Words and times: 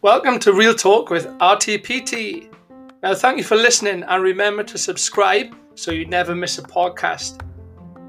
Welcome 0.00 0.38
to 0.38 0.52
Real 0.52 0.74
Talk 0.74 1.10
with 1.10 1.26
RTPT. 1.38 2.48
Now, 3.02 3.14
thank 3.14 3.38
you 3.38 3.42
for 3.42 3.56
listening 3.56 4.04
and 4.04 4.22
remember 4.22 4.62
to 4.62 4.78
subscribe 4.78 5.56
so 5.74 5.90
you 5.90 6.06
never 6.06 6.36
miss 6.36 6.58
a 6.58 6.62
podcast. 6.62 7.40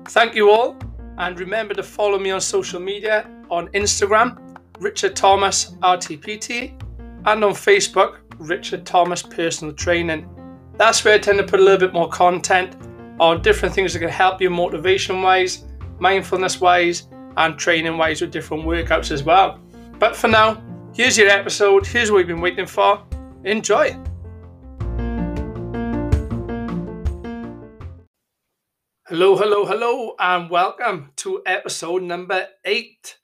Thank 0.10 0.36
you 0.36 0.52
all, 0.52 0.78
and 1.18 1.40
remember 1.40 1.74
to 1.74 1.82
follow 1.82 2.20
me 2.20 2.30
on 2.30 2.42
social 2.42 2.80
media 2.80 3.28
on 3.50 3.68
Instagram, 3.70 4.56
Richard 4.80 5.16
Thomas 5.16 5.72
RTPT, 5.82 6.80
and 7.26 7.44
on 7.44 7.54
Facebook, 7.54 8.20
Richard 8.38 8.86
Thomas 8.86 9.24
Personal 9.24 9.74
Training. 9.74 10.30
That's 10.76 11.04
where 11.04 11.16
I 11.16 11.18
tend 11.18 11.40
to 11.40 11.44
put 11.44 11.60
a 11.60 11.64
little 11.64 11.80
bit 11.80 11.94
more 11.94 12.10
content 12.10 12.78
on 13.20 13.42
different 13.42 13.74
things 13.74 13.94
that 13.94 14.00
can 14.00 14.10
help 14.10 14.40
you 14.40 14.52
motivation 14.52 15.24
wise, 15.24 15.64
mindfulness 16.00 16.62
wise, 16.62 17.08
and 17.38 17.58
training 17.58 17.98
wise 17.98 18.22
with 18.22 18.32
different 18.32 18.64
workouts 18.64 19.12
as 19.12 19.24
well. 19.24 19.60
But 20.00 20.16
for 20.16 20.28
now, 20.28 20.64
here's 20.94 21.18
your 21.18 21.30
episode. 21.30 21.86
Here's 21.86 22.12
what 22.12 22.18
we've 22.18 22.28
been 22.28 22.42
waiting 22.42 22.66
for. 22.66 23.04
Enjoy. 23.44 23.96
Hello, 29.08 29.38
hello, 29.38 29.66
hello, 29.66 30.16
and 30.20 30.50
welcome 30.50 31.12
to 31.16 31.42
episode 31.46 32.04
number 32.04 32.48
eight. 32.66 33.18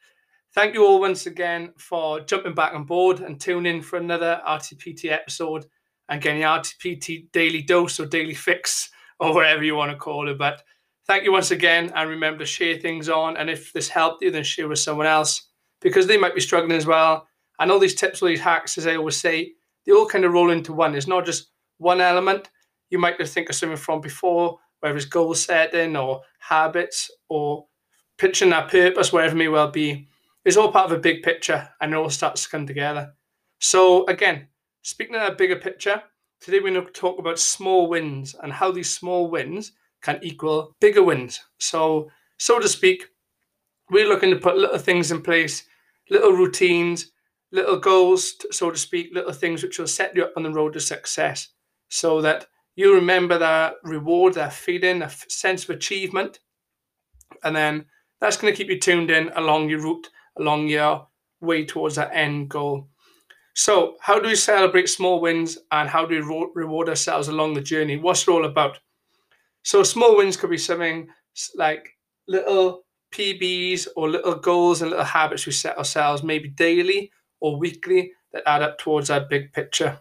Thank 0.53 0.75
you 0.75 0.85
all 0.85 1.01
once 1.01 1.25
again 1.25 1.73
for 1.77 2.21
jumping 2.21 2.53
back 2.53 2.73
on 2.73 2.85
board 2.85 3.19
and 3.19 3.41
tuning 3.41 3.77
in 3.77 3.81
for 3.81 3.97
another 3.97 4.39
RTPT 4.47 5.11
episode 5.11 5.65
and 6.07 6.21
getting 6.21 6.41
the 6.41 6.47
RTPT 6.47 7.31
daily 7.31 7.63
dose 7.63 7.99
or 7.99 8.05
daily 8.05 8.33
fix 8.33 8.91
or 9.19 9.33
whatever 9.33 9.63
you 9.63 9.75
want 9.75 9.91
to 9.91 9.97
call 9.97 10.29
it. 10.29 10.37
But 10.37 10.63
thank 11.07 11.23
you 11.23 11.31
once 11.31 11.51
again 11.51 11.91
and 11.95 12.09
remember 12.09 12.39
to 12.39 12.45
share 12.45 12.77
things 12.77 13.09
on. 13.09 13.37
And 13.37 13.49
if 13.49 13.73
this 13.73 13.89
helped 13.89 14.23
you, 14.23 14.31
then 14.31 14.43
share 14.43 14.67
with 14.67 14.79
someone 14.79 15.07
else 15.07 15.49
because 15.81 16.07
they 16.07 16.17
might 16.17 16.35
be 16.35 16.41
struggling 16.41 16.77
as 16.77 16.85
well. 16.85 17.27
And 17.59 17.71
all 17.71 17.79
these 17.79 17.95
tips, 17.95 18.21
all 18.21 18.27
these 18.27 18.39
hacks, 18.39 18.77
as 18.77 18.87
I 18.87 18.95
always 18.95 19.17
say, 19.17 19.53
they 19.85 19.91
all 19.91 20.07
kind 20.07 20.25
of 20.25 20.33
roll 20.33 20.51
into 20.51 20.73
one. 20.73 20.95
It's 20.95 21.07
not 21.07 21.25
just 21.25 21.51
one 21.77 22.01
element. 22.01 22.49
You 22.89 22.99
might 22.99 23.17
just 23.17 23.33
think 23.33 23.49
of 23.49 23.55
something 23.55 23.77
from 23.77 24.01
before, 24.01 24.57
whether 24.79 24.95
it's 24.95 25.05
goal 25.05 25.33
setting 25.33 25.95
or 25.95 26.21
habits 26.39 27.11
or 27.29 27.65
pitching 28.17 28.49
that 28.51 28.69
purpose, 28.69 29.11
wherever 29.11 29.35
it 29.35 29.37
may 29.37 29.47
well 29.47 29.71
be 29.71 30.07
it's 30.45 30.57
all 30.57 30.71
part 30.71 30.91
of 30.91 30.97
a 30.97 31.01
big 31.01 31.23
picture 31.23 31.69
and 31.79 31.93
it 31.93 31.97
all 31.97 32.09
starts 32.09 32.43
to 32.43 32.49
come 32.49 32.67
together. 32.67 33.13
So, 33.59 34.05
again, 34.07 34.47
speaking 34.81 35.15
of 35.15 35.21
that 35.21 35.37
bigger 35.37 35.55
picture, 35.55 36.03
today 36.41 36.59
we're 36.59 36.73
going 36.73 36.85
to 36.85 36.91
talk 36.91 37.17
about 37.17 37.39
small 37.39 37.87
wins 37.87 38.35
and 38.41 38.51
how 38.51 38.71
these 38.71 38.93
small 38.93 39.29
wins 39.29 39.71
can 40.03 40.19
equal 40.21 40.75
bigger 40.79 41.03
wins. 41.03 41.39
So, 41.57 42.11
so 42.37 42.59
to 42.59 42.67
speak, 42.67 43.07
we're 43.89 44.07
looking 44.07 44.29
to 44.29 44.37
put 44.37 44.57
little 44.57 44.77
things 44.77 45.11
in 45.11 45.21
place, 45.21 45.63
little 46.09 46.33
routines, 46.33 47.11
little 47.51 47.77
goals, 47.77 48.35
so 48.51 48.69
to 48.69 48.77
speak, 48.77 49.11
little 49.13 49.33
things 49.33 49.63
which 49.63 49.79
will 49.79 49.87
set 49.87 50.15
you 50.15 50.25
up 50.25 50.33
on 50.37 50.43
the 50.43 50.51
road 50.51 50.73
to 50.73 50.79
success 50.79 51.49
so 51.89 52.21
that 52.21 52.47
you 52.75 52.93
remember 52.93 53.37
that 53.37 53.75
reward, 53.83 54.33
that 54.35 54.53
feeling, 54.53 55.01
a 55.01 55.09
sense 55.09 55.63
of 55.63 55.71
achievement. 55.71 56.39
And 57.43 57.55
then 57.55 57.85
that's 58.19 58.37
going 58.37 58.53
to 58.53 58.57
keep 58.57 58.69
you 58.69 58.79
tuned 58.79 59.11
in 59.11 59.31
along 59.35 59.69
your 59.69 59.81
route 59.81 60.09
along 60.37 60.67
your 60.67 61.07
way 61.41 61.65
towards 61.65 61.95
that 61.95 62.11
end 62.13 62.49
goal. 62.49 62.87
So, 63.55 63.97
how 64.01 64.19
do 64.19 64.27
we 64.27 64.35
celebrate 64.35 64.89
small 64.89 65.21
wins 65.21 65.59
and 65.71 65.87
how 65.87 66.05
do 66.05 66.15
we 66.15 66.49
reward 66.55 66.89
ourselves 66.89 67.27
along 67.27 67.53
the 67.53 67.61
journey? 67.61 67.97
What's 67.97 68.27
it 68.27 68.31
all 68.31 68.45
about? 68.45 68.79
So, 69.63 69.83
small 69.83 70.17
wins 70.17 70.37
could 70.37 70.49
be 70.49 70.57
something 70.57 71.07
like 71.55 71.97
little 72.27 72.83
PBs 73.11 73.87
or 73.95 74.09
little 74.09 74.35
goals 74.35 74.81
and 74.81 74.91
little 74.91 75.05
habits 75.05 75.45
we 75.45 75.51
set 75.51 75.77
ourselves, 75.77 76.23
maybe 76.23 76.49
daily 76.49 77.11
or 77.39 77.57
weekly, 77.57 78.11
that 78.31 78.43
add 78.45 78.61
up 78.61 78.77
towards 78.77 79.09
our 79.09 79.21
big 79.21 79.53
picture. 79.53 79.97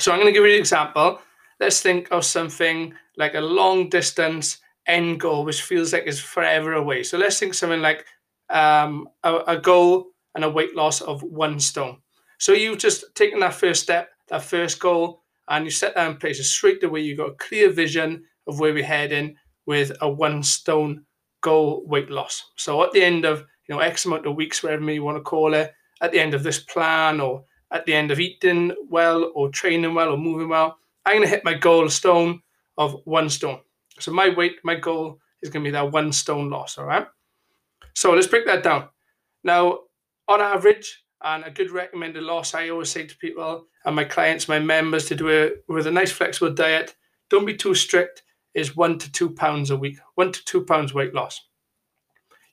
So, 0.00 0.12
I'm 0.12 0.18
going 0.18 0.32
to 0.32 0.38
give 0.38 0.46
you 0.46 0.54
an 0.54 0.58
example. 0.58 1.20
Let's 1.60 1.80
think 1.80 2.08
of 2.12 2.24
something 2.24 2.94
like 3.16 3.34
a 3.34 3.40
long 3.40 3.88
distance 3.88 4.58
end 4.86 5.20
goal, 5.20 5.44
which 5.44 5.62
feels 5.62 5.92
like 5.92 6.04
it's 6.06 6.20
forever 6.20 6.74
away. 6.74 7.02
So, 7.02 7.18
let's 7.18 7.38
think 7.38 7.54
something 7.54 7.82
like 7.82 8.04
um, 8.50 9.08
a, 9.24 9.36
a 9.48 9.56
goal 9.58 10.08
and 10.34 10.44
a 10.44 10.50
weight 10.50 10.76
loss 10.76 11.00
of 11.00 11.22
one 11.22 11.58
stone. 11.58 11.98
So 12.38 12.52
you've 12.52 12.78
just 12.78 13.14
taken 13.14 13.40
that 13.40 13.54
first 13.54 13.82
step, 13.82 14.10
that 14.28 14.42
first 14.42 14.78
goal, 14.78 15.22
and 15.48 15.64
you 15.64 15.70
set 15.70 15.94
that 15.94 16.08
in 16.08 16.16
place. 16.16 16.46
Straight 16.48 16.82
away, 16.84 17.00
you've 17.00 17.18
got 17.18 17.30
a 17.30 17.34
clear 17.34 17.70
vision 17.70 18.24
of 18.48 18.58
where 18.58 18.74
we're 18.74 18.84
heading 18.84 19.36
with 19.66 19.92
a 20.00 20.10
one 20.10 20.42
stone 20.42 21.04
goal 21.42 21.84
weight 21.86 22.10
loss. 22.10 22.50
So 22.56 22.82
at 22.82 22.92
the 22.92 23.02
end 23.02 23.24
of 23.24 23.44
you 23.68 23.74
know 23.74 23.80
X 23.80 24.04
amount 24.06 24.26
of 24.26 24.34
weeks, 24.34 24.62
whatever 24.62 24.90
you 24.90 25.04
want 25.04 25.18
to 25.18 25.22
call 25.22 25.54
it, 25.54 25.72
at 26.00 26.10
the 26.10 26.18
end 26.18 26.34
of 26.34 26.42
this 26.42 26.58
plan, 26.58 27.20
or 27.20 27.44
at 27.70 27.86
the 27.86 27.94
end 27.94 28.10
of 28.10 28.18
eating 28.18 28.72
well, 28.88 29.30
or 29.34 29.50
training 29.50 29.94
well, 29.94 30.10
or 30.10 30.16
moving 30.16 30.48
well, 30.48 30.78
I'm 31.04 31.16
going 31.16 31.22
to 31.22 31.28
hit 31.28 31.44
my 31.44 31.54
goal 31.54 31.88
stone 31.88 32.40
of 32.76 33.00
one 33.04 33.28
stone. 33.28 33.60
So 34.00 34.12
my 34.12 34.30
weight, 34.30 34.56
my 34.64 34.74
goal 34.74 35.18
is 35.42 35.50
going 35.50 35.64
to 35.64 35.68
be 35.68 35.72
that 35.72 35.92
one 35.92 36.12
stone 36.12 36.50
loss. 36.50 36.78
All 36.78 36.86
right. 36.86 37.06
So 37.94 38.12
let's 38.12 38.26
break 38.26 38.46
that 38.46 38.62
down. 38.62 38.88
Now, 39.44 39.80
on 40.28 40.40
average, 40.40 41.04
and 41.22 41.44
a 41.44 41.50
good 41.50 41.70
recommended 41.70 42.22
loss, 42.22 42.54
I 42.54 42.68
always 42.68 42.90
say 42.90 43.06
to 43.06 43.16
people 43.16 43.66
and 43.84 43.96
my 43.96 44.04
clients, 44.04 44.48
my 44.48 44.58
members, 44.58 45.06
to 45.06 45.14
do 45.14 45.28
it 45.28 45.64
with 45.68 45.86
a 45.86 45.90
nice 45.90 46.12
flexible 46.12 46.52
diet. 46.52 46.94
Don't 47.28 47.46
be 47.46 47.56
too 47.56 47.74
strict. 47.74 48.22
Is 48.58 48.76
one 48.76 48.98
to 48.98 49.12
two 49.12 49.30
pounds 49.30 49.70
a 49.70 49.76
week, 49.76 49.98
one 50.16 50.32
to 50.32 50.44
two 50.44 50.64
pounds 50.64 50.92
weight 50.92 51.14
loss. 51.14 51.40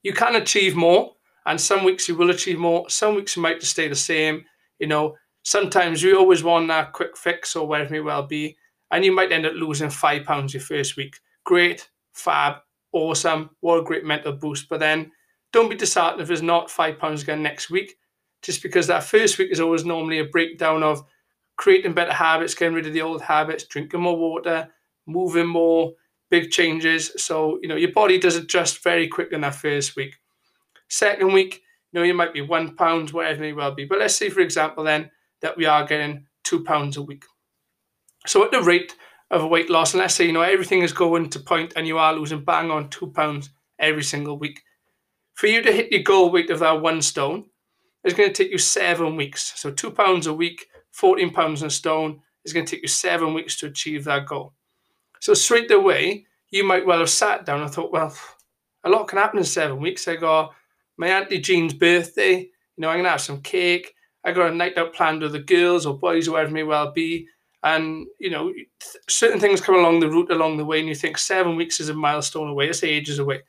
You 0.04 0.14
can 0.14 0.36
achieve 0.36 0.76
more, 0.76 1.16
and 1.48 1.60
some 1.60 1.84
weeks 1.84 2.08
you 2.08 2.16
will 2.16 2.30
achieve 2.30 2.60
more. 2.60 2.88
Some 2.90 3.16
weeks 3.16 3.36
you 3.36 3.42
might 3.42 3.60
just 3.60 3.72
stay 3.72 3.88
the 3.88 3.96
same. 3.96 4.46
You 4.78 4.86
know, 4.86 5.16
sometimes 5.42 6.04
you 6.04 6.18
always 6.20 6.44
want 6.44 6.68
that 6.68 6.94
quick 6.94 7.18
fix 7.18 7.56
or 7.56 7.68
whatever 7.68 7.96
it 7.96 7.98
may 7.98 8.02
well 8.02 8.24
be, 8.24 8.56
and 8.92 9.04
you 9.04 9.12
might 9.12 9.32
end 9.32 9.48
up 9.48 9.54
losing 9.56 9.90
five 9.90 10.26
pounds 10.26 10.54
your 10.54 10.62
first 10.62 10.96
week. 10.96 11.16
Great, 11.44 11.90
fab, 12.14 12.58
awesome, 12.92 13.50
what 13.62 13.80
a 13.80 13.84
great 13.84 14.06
mental 14.06 14.34
boost. 14.34 14.70
But 14.70 14.80
then 14.80 15.12
don't 15.52 15.70
be 15.70 15.76
disheartened 15.76 16.22
if 16.22 16.30
it's 16.30 16.42
not 16.42 16.70
five 16.70 17.00
pounds 17.00 17.24
again 17.24 17.42
next 17.42 17.72
week, 17.72 17.96
just 18.44 18.62
because 18.62 18.86
that 18.88 19.04
first 19.04 19.40
week 19.40 19.52
is 19.52 19.60
always 19.60 19.86
normally 19.86 20.20
a 20.20 20.26
breakdown 20.26 20.84
of 20.84 21.04
creating 21.58 21.94
better 21.94 22.14
habits, 22.14 22.54
getting 22.54 22.76
rid 22.76 22.86
of 22.86 22.94
the 22.94 23.02
old 23.02 23.22
habits, 23.22 23.66
drinking 23.66 24.02
more 24.02 24.18
water, 24.18 24.70
moving 25.06 25.48
more, 25.48 25.94
big 26.30 26.52
changes. 26.52 27.12
So, 27.18 27.60
you 27.62 27.68
know, 27.68 27.76
your 27.76 27.92
body 27.92 28.20
does 28.20 28.36
adjust 28.36 28.84
very 28.84 29.08
quick 29.08 29.32
in 29.32 29.42
that 29.42 29.56
first 29.56 29.96
week. 29.96 30.16
Second 30.90 31.34
week, 31.34 31.62
you 31.92 32.00
know, 32.00 32.06
you 32.06 32.14
might 32.14 32.34
be 32.34 32.42
one 32.42 32.76
pound, 32.76 33.12
whatever 33.12 33.44
it 33.44 33.48
may 33.48 33.54
well 33.54 33.74
be. 33.74 33.86
But 33.86 34.00
let's 34.00 34.16
say, 34.16 34.30
for 34.30 34.42
example, 34.42 34.84
then 34.84 35.12
that 35.42 35.58
we 35.58 35.66
are 35.66 35.86
getting 35.86 36.26
two 36.44 36.64
pounds 36.64 36.98
a 36.98 37.02
week. 37.02 37.24
So 38.26 38.44
at 38.44 38.52
the 38.52 38.62
rate 38.62 38.96
of 39.32 39.50
weight 39.50 39.70
loss, 39.70 39.94
and 39.94 40.02
let's 40.02 40.16
say, 40.16 40.26
you 40.26 40.34
know, 40.34 40.42
everything 40.42 40.82
is 40.82 40.94
going 40.94 41.30
to 41.30 41.40
point 41.40 41.74
and 41.76 41.88
you 41.88 41.98
are 41.98 42.14
losing 42.14 42.44
bang 42.44 42.72
on 42.72 42.90
two 42.90 43.08
pounds 43.08 43.50
every 43.80 44.04
single 44.04 44.38
week. 44.38 44.62
For 45.36 45.48
you 45.48 45.62
to 45.62 45.72
hit 45.72 45.92
your 45.92 46.04
goal 46.04 46.32
weight 46.32 46.50
of 46.50 46.60
that 46.60 46.82
one 46.82 47.02
stone, 47.02 47.46
it's 48.04 48.14
going 48.14 48.32
to 48.32 48.44
take 48.44 48.52
you 48.52 48.58
seven 48.58 49.16
weeks. 49.16 49.54
So 49.56 49.72
two 49.72 49.92
pounds 49.92 50.28
a 50.28 50.34
week, 50.34 50.68
14 50.92 51.34
pounds 51.34 51.62
a 51.64 51.70
stone 51.70 52.22
is 52.46 52.54
going 52.54 52.66
to 52.66 52.76
take 52.76 52.84
you 52.84 52.88
seven 52.88 53.34
weeks 53.34 53.58
to 53.58 53.68
achieve 53.68 54.04
that 54.06 54.28
goal. 54.28 54.54
So 55.26 55.34
straight 55.34 55.72
away, 55.72 56.28
you 56.52 56.64
might 56.64 56.86
well 56.86 57.00
have 57.00 57.10
sat 57.10 57.48
down 57.48 57.64
and 57.64 57.72
thought, 57.72 57.92
well, 57.92 58.16
a 58.84 58.90
lot 58.92 59.08
can 59.08 59.18
happen 59.18 59.40
in 59.40 59.44
seven 59.44 59.80
weeks. 59.80 60.08
I 60.08 60.18
got 60.18 60.54
my 60.98 61.08
Auntie 61.08 61.40
Jean's 61.40 61.74
birthday, 61.74 62.42
you 62.42 62.50
know, 62.78 62.90
I'm 62.90 63.00
gonna 63.00 63.10
have 63.10 63.22
some 63.22 63.42
cake. 63.42 63.92
I 64.24 64.34
got 64.34 64.52
a 64.52 64.56
night 64.56 64.78
out 64.78 64.94
planned 64.94 65.24
with 65.24 65.32
the 65.32 65.40
girls 65.40 65.88
or 65.88 65.98
boys, 65.98 66.28
or 66.28 66.34
whatever 66.34 66.52
it 66.52 66.54
may 66.54 66.62
well 66.62 66.92
be. 66.92 67.28
And 67.64 68.06
you 68.20 68.30
know, 68.30 68.54
certain 69.10 69.40
things 69.40 69.62
come 69.62 69.74
along 69.74 70.00
the 70.00 70.12
route 70.12 70.30
along 70.30 70.58
the 70.58 70.66
way, 70.66 70.78
and 70.78 70.88
you 70.88 70.94
think 70.94 71.18
seven 71.18 71.56
weeks 71.56 71.80
is 71.80 71.90
a 71.90 71.96
milestone 71.96 72.50
away. 72.50 72.70
It's 72.70 72.84
ages 72.84 73.18
away 73.18 73.42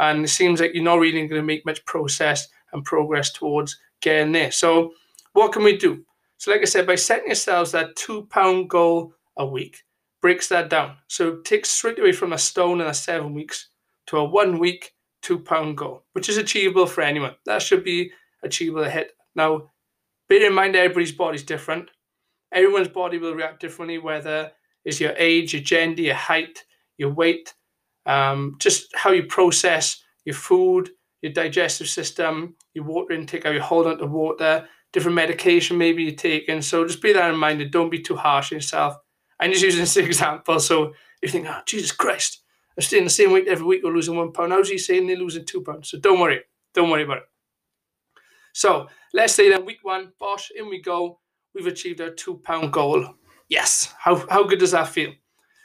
and 0.00 0.24
it 0.24 0.28
seems 0.28 0.60
like 0.60 0.74
you're 0.74 0.82
not 0.82 0.98
really 0.98 1.28
going 1.28 1.40
to 1.40 1.46
make 1.46 1.64
much 1.64 1.84
process 1.84 2.48
and 2.72 2.84
progress 2.84 3.30
towards 3.30 3.78
getting 4.00 4.32
there. 4.32 4.50
So, 4.50 4.94
what 5.34 5.52
can 5.52 5.62
we 5.62 5.76
do? 5.76 6.04
So, 6.38 6.50
like 6.50 6.62
I 6.62 6.64
said, 6.64 6.88
by 6.88 6.96
setting 6.96 7.26
yourselves 7.26 7.70
that 7.70 7.94
two 7.94 8.26
pound 8.30 8.68
goal 8.68 9.14
a 9.36 9.46
week, 9.46 9.76
breaks 10.22 10.48
that 10.48 10.70
down. 10.70 10.96
So, 11.08 11.28
it 11.28 11.44
takes 11.44 11.70
straight 11.70 11.98
away 11.98 12.12
from 12.12 12.32
a 12.32 12.38
stone 12.38 12.80
in 12.80 12.86
a 12.86 12.94
seven 12.94 13.34
weeks 13.34 13.70
to 14.06 14.18
a 14.18 14.24
one 14.24 14.58
week, 14.58 14.92
two 15.22 15.38
pound 15.38 15.76
goal, 15.76 16.04
which 16.12 16.28
is 16.28 16.36
achievable 16.36 16.86
for 16.86 17.02
anyone. 17.02 17.34
That 17.46 17.62
should 17.62 17.84
be 17.84 18.12
achievable 18.42 18.84
to 18.84 18.90
hit. 18.90 19.12
Now, 19.34 19.70
bear 20.28 20.46
in 20.46 20.54
mind, 20.54 20.76
everybody's 20.76 21.12
body 21.12 21.36
is 21.36 21.44
different. 21.44 21.90
Everyone's 22.52 22.88
body 22.88 23.18
will 23.18 23.34
react 23.34 23.60
differently, 23.60 23.98
whether 23.98 24.50
it's 24.84 25.00
your 25.00 25.14
age, 25.16 25.52
your 25.52 25.62
gender, 25.62 26.02
your 26.02 26.14
height, 26.14 26.64
your 26.98 27.10
weight, 27.10 27.54
um, 28.06 28.56
just 28.58 28.88
how 28.94 29.10
you 29.10 29.24
process 29.24 30.02
your 30.24 30.34
food, 30.34 30.90
your 31.22 31.32
digestive 31.32 31.88
system, 31.88 32.56
your 32.74 32.84
water 32.84 33.14
intake, 33.14 33.44
how 33.44 33.50
you 33.50 33.60
hold 33.60 33.86
on 33.86 33.98
to 33.98 34.06
water, 34.06 34.66
different 34.92 35.14
medication 35.14 35.78
maybe 35.78 36.02
you're 36.02 36.14
taking. 36.14 36.62
So 36.62 36.84
just 36.86 37.02
be 37.02 37.12
that 37.12 37.30
in 37.30 37.38
mind 37.38 37.60
and 37.60 37.70
don't 37.70 37.90
be 37.90 38.00
too 38.00 38.16
harsh 38.16 38.52
on 38.52 38.56
yourself. 38.56 38.96
I'm 39.40 39.50
just 39.50 39.64
using 39.64 39.80
this 39.80 39.96
example. 39.96 40.60
So 40.60 40.92
you 41.22 41.28
think, 41.28 41.46
oh, 41.48 41.60
Jesus 41.66 41.92
Christ, 41.92 42.42
I'm 42.76 42.82
staying 42.82 43.04
the 43.04 43.10
same 43.10 43.32
weight 43.32 43.48
every 43.48 43.66
week 43.66 43.84
or 43.84 43.92
losing 43.92 44.16
one 44.16 44.32
pound. 44.32 44.52
How's 44.52 44.68
he 44.68 44.78
saying 44.78 45.06
they're 45.06 45.16
losing 45.16 45.44
two 45.44 45.62
pounds? 45.62 45.90
So 45.90 45.98
don't 45.98 46.20
worry. 46.20 46.40
Don't 46.74 46.90
worry 46.90 47.04
about 47.04 47.18
it. 47.18 47.24
So 48.52 48.88
let's 49.12 49.34
say 49.34 49.50
then 49.50 49.64
week 49.64 49.78
one, 49.82 50.12
bosh, 50.18 50.50
in 50.56 50.68
we 50.68 50.80
go. 50.80 51.20
We've 51.54 51.66
achieved 51.66 52.00
our 52.00 52.10
two 52.10 52.36
pound 52.44 52.72
goal. 52.72 53.14
Yes. 53.48 53.92
How, 53.98 54.16
how 54.28 54.44
good 54.44 54.60
does 54.60 54.70
that 54.70 54.88
feel? 54.88 55.12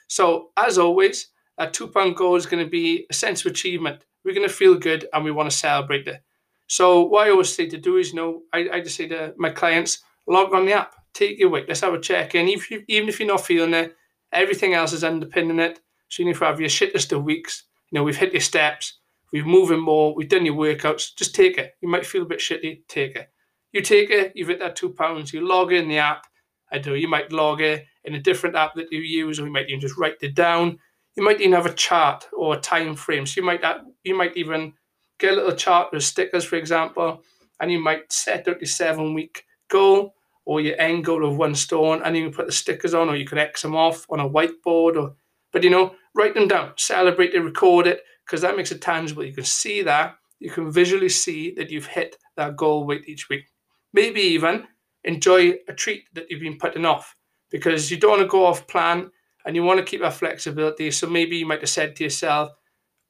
So 0.08 0.50
as 0.58 0.78
always, 0.78 1.28
that 1.58 1.74
two 1.74 1.88
pound 1.88 2.16
goal 2.16 2.36
is 2.36 2.46
going 2.46 2.64
to 2.64 2.70
be 2.70 3.06
a 3.10 3.14
sense 3.14 3.46
of 3.46 3.52
achievement. 3.52 4.04
We're 4.24 4.34
going 4.34 4.48
to 4.48 4.54
feel 4.54 4.76
good 4.76 5.08
and 5.14 5.24
we 5.24 5.32
want 5.32 5.50
to 5.50 5.56
celebrate 5.56 6.08
it. 6.08 6.22
So 6.68 7.04
what 7.04 7.28
I 7.28 7.32
always 7.32 7.54
say 7.54 7.68
to 7.70 7.78
do 7.78 7.98
is, 7.98 8.10
you 8.10 8.16
know, 8.16 8.42
I, 8.52 8.70
I 8.74 8.82
just 8.82 8.96
say 8.96 9.08
to 9.10 9.34
my 9.38 9.52
clients, 9.52 10.04
log 10.28 10.54
on 10.54 10.66
the 10.66 10.74
app, 10.74 10.96
take 11.16 11.40
your 11.40 11.50
weight, 11.50 11.68
let's 11.68 11.82
have 11.82 11.94
a 11.94 12.00
check 12.00 12.36
in. 12.36 12.48
Even 12.48 12.64
if, 12.70 12.84
even 12.88 13.10
if 13.10 13.20
you're 13.20 13.28
not 13.28 13.46
feeling 13.46 13.74
it, 13.74 13.96
everything 14.32 14.74
else 14.74 14.94
is 14.94 15.04
underpinning 15.04 15.60
it. 15.60 15.80
So 16.10 16.22
even 16.22 16.32
if 16.32 16.42
you 16.42 16.46
have 16.46 16.60
your 16.60 16.70
shittest 16.70 17.12
of 17.12 17.24
weeks, 17.24 17.64
you 17.90 17.98
know, 17.98 18.04
we've 18.04 18.18
hit 18.18 18.34
your 18.34 18.42
steps, 18.42 19.00
we've 19.32 19.46
moving 19.46 19.80
more, 19.80 20.14
we've 20.14 20.30
done 20.30 20.46
your 20.46 20.56
workouts, 20.56 21.16
just 21.16 21.34
take 21.34 21.58
it. 21.58 21.74
You 21.82 21.90
might 21.90 22.06
feel 22.06 22.24
a 22.24 22.28
bit 22.28 22.40
shitty, 22.40 22.82
take 22.88 23.16
it. 23.16 23.30
You 23.72 23.82
take 23.82 24.10
it, 24.10 24.34
you've 24.36 24.50
hit 24.50 24.60
that 24.60 24.76
two 24.76 24.90
pounds, 24.90 25.34
you 25.34 25.48
log 25.48 25.74
in 25.74 25.88
the 25.88 25.98
app. 25.98 26.26
I 26.72 26.78
do, 26.78 26.96
you 26.96 27.08
might 27.08 27.32
log 27.32 27.62
it 27.62 27.86
in 28.04 28.16
a 28.16 28.20
different 28.20 28.56
app 28.56 28.76
that 28.76 28.92
you 28.92 29.00
use, 29.00 29.40
or 29.40 29.46
you 29.46 29.52
might 29.54 29.70
even 29.70 29.80
just 29.80 29.98
write 29.98 30.16
it 30.22 30.36
down. 30.36 30.78
You 31.16 31.24
might 31.24 31.40
even 31.40 31.54
have 31.54 31.66
a 31.66 31.74
chart 31.74 32.28
or 32.34 32.56
a 32.56 32.60
time 32.60 32.96
frame. 32.96 33.26
So 33.26 33.40
you 33.40 33.46
might 33.46 33.64
you 34.04 34.16
might 34.16 34.36
even 34.36 34.74
get 35.20 35.34
a 35.34 35.36
little 35.36 35.56
chart 35.56 35.94
with 35.94 36.04
stickers, 36.04 36.44
for 36.44 36.58
example, 36.58 37.24
and 37.60 37.72
you 37.72 37.80
might 37.80 38.12
set 38.12 38.48
out 38.48 38.60
your 38.60 38.68
seven 38.68 39.14
week 39.14 39.46
goal 39.70 40.14
or 40.46 40.62
your 40.62 40.80
end 40.80 41.04
goal 41.04 41.26
of 41.26 41.38
one 41.38 41.56
stone, 41.56 42.02
and 42.04 42.16
you 42.16 42.24
can 42.24 42.34
put 42.34 42.46
the 42.46 42.52
stickers 42.52 42.94
on, 42.94 43.10
or 43.10 43.16
you 43.16 43.26
can 43.26 43.38
X 43.38 43.64
them 43.64 43.76
off 43.76 44.06
on 44.10 44.20
a 44.20 44.30
whiteboard, 44.30 44.96
or 44.96 45.16
but 45.52 45.64
you 45.64 45.70
know, 45.70 45.96
write 46.14 46.34
them 46.34 46.48
down, 46.48 46.74
celebrate 46.78 47.34
it, 47.34 47.40
record 47.40 47.88
it, 47.88 48.02
because 48.26 48.42
that 48.42 48.56
makes 48.56 48.72
it 48.72 48.82
tangible. 48.82 49.24
You 49.24 49.34
can 49.34 49.44
see 49.44 49.82
that, 49.84 50.16
you 50.40 50.50
can 50.50 50.72
visually 50.72 51.10
see 51.10 51.54
that 51.56 51.70
you've 51.72 51.88
hit 51.88 52.18
that 52.38 52.56
goal 52.56 52.86
weight 52.86 53.08
each 53.08 53.30
week. 53.30 53.46
Maybe 53.94 54.22
even 54.22 54.68
enjoy 55.04 55.54
a 55.68 55.74
treat 55.74 56.04
that 56.14 56.30
you've 56.30 56.42
been 56.42 56.58
putting 56.58 56.86
off 56.86 57.16
because 57.50 57.90
you 57.90 57.98
don't 57.98 58.12
want 58.12 58.22
to 58.24 58.28
go 58.28 58.46
off 58.46 58.68
plan 58.68 59.10
and 59.46 59.56
you 59.56 59.64
want 59.64 59.80
to 59.80 59.86
keep 59.86 60.02
that 60.02 60.14
flexibility. 60.14 60.92
So 60.92 61.08
maybe 61.08 61.38
you 61.38 61.46
might 61.46 61.62
have 61.62 61.70
said 61.70 61.96
to 61.96 62.04
yourself, 62.04 62.52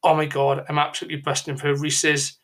oh 0.04 0.14
my 0.14 0.26
God, 0.26 0.66
I'm 0.70 0.78
absolutely 0.78 1.22
busting 1.22 1.58
for 1.58 1.74
Reese's 1.74 2.38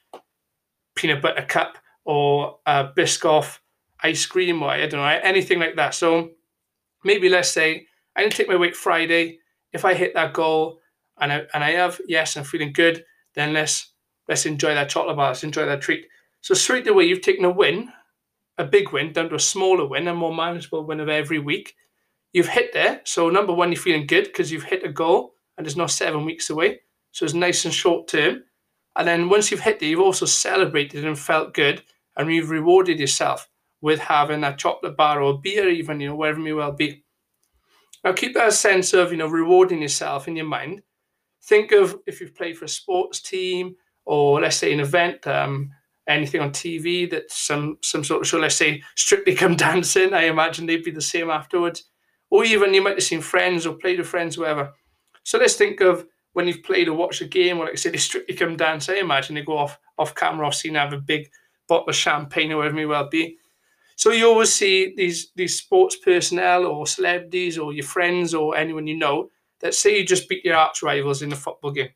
peanut 0.96 1.22
butter 1.22 1.46
cup 1.46 1.78
or 2.06 2.58
a 2.66 2.88
Biscoff 2.98 3.60
ice 4.04 4.26
cream 4.26 4.62
or 4.62 4.70
I 4.70 4.88
don't 4.88 5.00
know, 5.00 5.20
anything 5.24 5.60
like 5.60 5.76
that. 5.76 5.94
So 5.94 6.32
maybe 7.04 7.30
let's 7.30 7.52
say 7.52 7.88
I 8.16 8.22
didn't 8.22 8.34
take 8.34 8.48
my 8.48 8.56
weight 8.56 8.76
Friday. 8.76 9.40
If 9.74 9.86
I 9.86 9.94
hit 9.94 10.14
that 10.16 10.34
goal 10.34 10.80
and 11.20 11.32
I, 11.32 11.44
and 11.54 11.64
I 11.64 11.72
have, 11.72 12.00
yes, 12.08 12.36
I'm 12.36 12.44
feeling 12.44 12.74
good, 12.74 13.04
then 13.36 13.54
let's 13.54 13.94
let's 14.28 14.46
enjoy 14.46 14.74
that 14.74 14.90
chocolate 14.90 15.16
bar, 15.16 15.30
let's 15.30 15.44
enjoy 15.44 15.66
that 15.66 15.82
treat. 15.82 16.06
So 16.42 16.54
straight 16.54 16.88
away 16.88 17.06
you've 17.06 17.22
taken 17.22 17.46
a 17.46 17.50
win, 17.50 17.92
a 18.58 18.66
big 18.66 18.92
win, 18.92 19.14
down 19.14 19.30
to 19.30 19.36
a 19.36 19.40
smaller 19.40 19.88
win, 19.88 20.08
a 20.08 20.14
more 20.14 20.34
manageable 20.34 20.86
win 20.86 21.00
of 21.00 21.10
every 21.10 21.40
week. 21.40 21.76
You've 22.34 22.48
hit 22.48 22.74
there. 22.74 23.02
So 23.04 23.30
number 23.30 23.54
one, 23.54 23.72
you're 23.72 23.82
feeling 23.82 24.08
good 24.08 24.26
because 24.26 24.52
you've 24.52 24.64
hit 24.64 24.86
a 24.86 24.92
goal 24.92 25.34
and 25.58 25.68
it's 25.68 25.76
not 25.76 25.92
seven 25.92 26.26
weeks 26.26 26.50
away. 26.50 26.80
So 27.12 27.26
it's 27.26 27.34
nice 27.34 27.66
and 27.66 27.74
short 27.74 28.08
term. 28.08 28.44
And 28.96 29.08
then 29.08 29.30
once 29.30 29.52
you've 29.52 29.60
hit 29.60 29.82
it, 29.82 29.88
you've 29.88 30.00
also 30.00 30.26
celebrated 30.26 31.06
and 31.06 31.18
felt 31.18 31.54
good 31.54 31.84
and 32.16 32.34
you've 32.34 32.50
rewarded 32.50 33.00
yourself 33.00 33.50
with 33.82 34.00
having 34.00 34.44
a 34.44 34.56
chocolate 34.56 34.96
bar 34.96 35.22
or 35.22 35.42
beer, 35.42 35.70
even, 35.70 36.00
you 36.00 36.10
know, 36.10 36.16
wherever 36.16 36.38
you 36.38 36.46
may 36.46 36.54
well 36.54 36.72
be. 36.72 37.04
Now 38.04 38.14
keep 38.14 38.34
that 38.36 38.54
sense 38.54 38.94
of, 38.94 39.12
you 39.12 39.18
know, 39.18 39.28
rewarding 39.28 39.82
yourself 39.82 40.28
in 40.28 40.36
your 40.36 40.46
mind. 40.46 40.82
Think 41.44 41.72
of 41.72 42.00
if 42.06 42.22
you've 42.22 42.36
played 42.36 42.58
for 42.58 42.66
a 42.66 42.70
sports 42.70 43.22
team 43.22 43.76
or 44.06 44.42
let's 44.42 44.58
say 44.58 44.74
an 44.74 44.80
event, 44.80 45.26
um, 45.28 45.72
anything 46.08 46.42
on 46.42 46.52
TV 46.52 47.10
that 47.10 47.32
some 47.32 47.78
some 47.82 48.04
sort 48.04 48.22
of 48.22 48.28
show, 48.28 48.40
let's 48.40 48.56
say 48.56 48.82
Strictly 48.96 49.36
Come 49.36 49.56
Dancing, 49.58 50.14
I 50.14 50.24
imagine 50.24 50.66
they'd 50.66 50.84
be 50.84 50.92
the 50.92 51.02
same 51.02 51.30
afterwards. 51.30 51.86
Or 52.30 52.46
even 52.46 52.74
you 52.74 52.82
might 52.82 52.96
have 52.96 53.04
seen 53.04 53.22
friends 53.22 53.66
or 53.66 53.76
played 53.76 54.00
with 54.00 54.08
friends, 54.08 54.36
whoever. 54.36 54.72
So 55.24 55.38
let's 55.38 55.56
think 55.56 55.82
of 55.82 56.06
when 56.34 56.48
you've 56.48 56.64
played 56.64 56.88
or 56.88 56.94
watched 56.94 57.22
a 57.22 57.26
game, 57.26 57.58
or 57.58 57.66
like 57.66 57.74
I 57.74 57.76
say, 57.76 57.90
they 57.90 57.98
strictly 57.98 58.36
come 58.36 58.56
dance. 58.56 58.88
I 58.88 58.96
imagine 58.96 59.36
they 59.36 59.42
go 59.42 59.58
off 59.58 59.78
off 59.98 60.16
camera 60.16 60.48
off 60.48 60.56
scene, 60.56 60.76
have 60.76 60.94
a 60.94 60.98
big 60.98 61.30
bottle 61.68 61.90
of 61.90 61.96
champagne 61.96 62.52
or 62.52 62.58
whatever 62.58 62.76
it 62.76 62.82
may 62.82 62.86
well 62.86 63.10
be. 63.10 63.38
So 64.02 64.10
you 64.10 64.28
always 64.28 64.52
see 64.52 64.96
these 64.98 65.32
these 65.36 65.60
sports 65.60 65.96
personnel 65.96 66.66
or 66.66 66.88
celebrities 66.88 67.60
or 67.60 67.72
your 67.72 67.86
friends 67.86 68.34
or 68.34 68.58
anyone 68.58 68.88
you 68.88 68.98
know 68.98 69.30
that 69.60 69.76
say 69.76 69.96
you 69.96 70.04
just 70.04 70.28
beat 70.28 70.44
your 70.44 70.56
arch 70.56 70.82
rivals 70.82 71.22
in 71.22 71.32
a 71.32 71.36
football 71.36 71.70
game, 71.70 71.92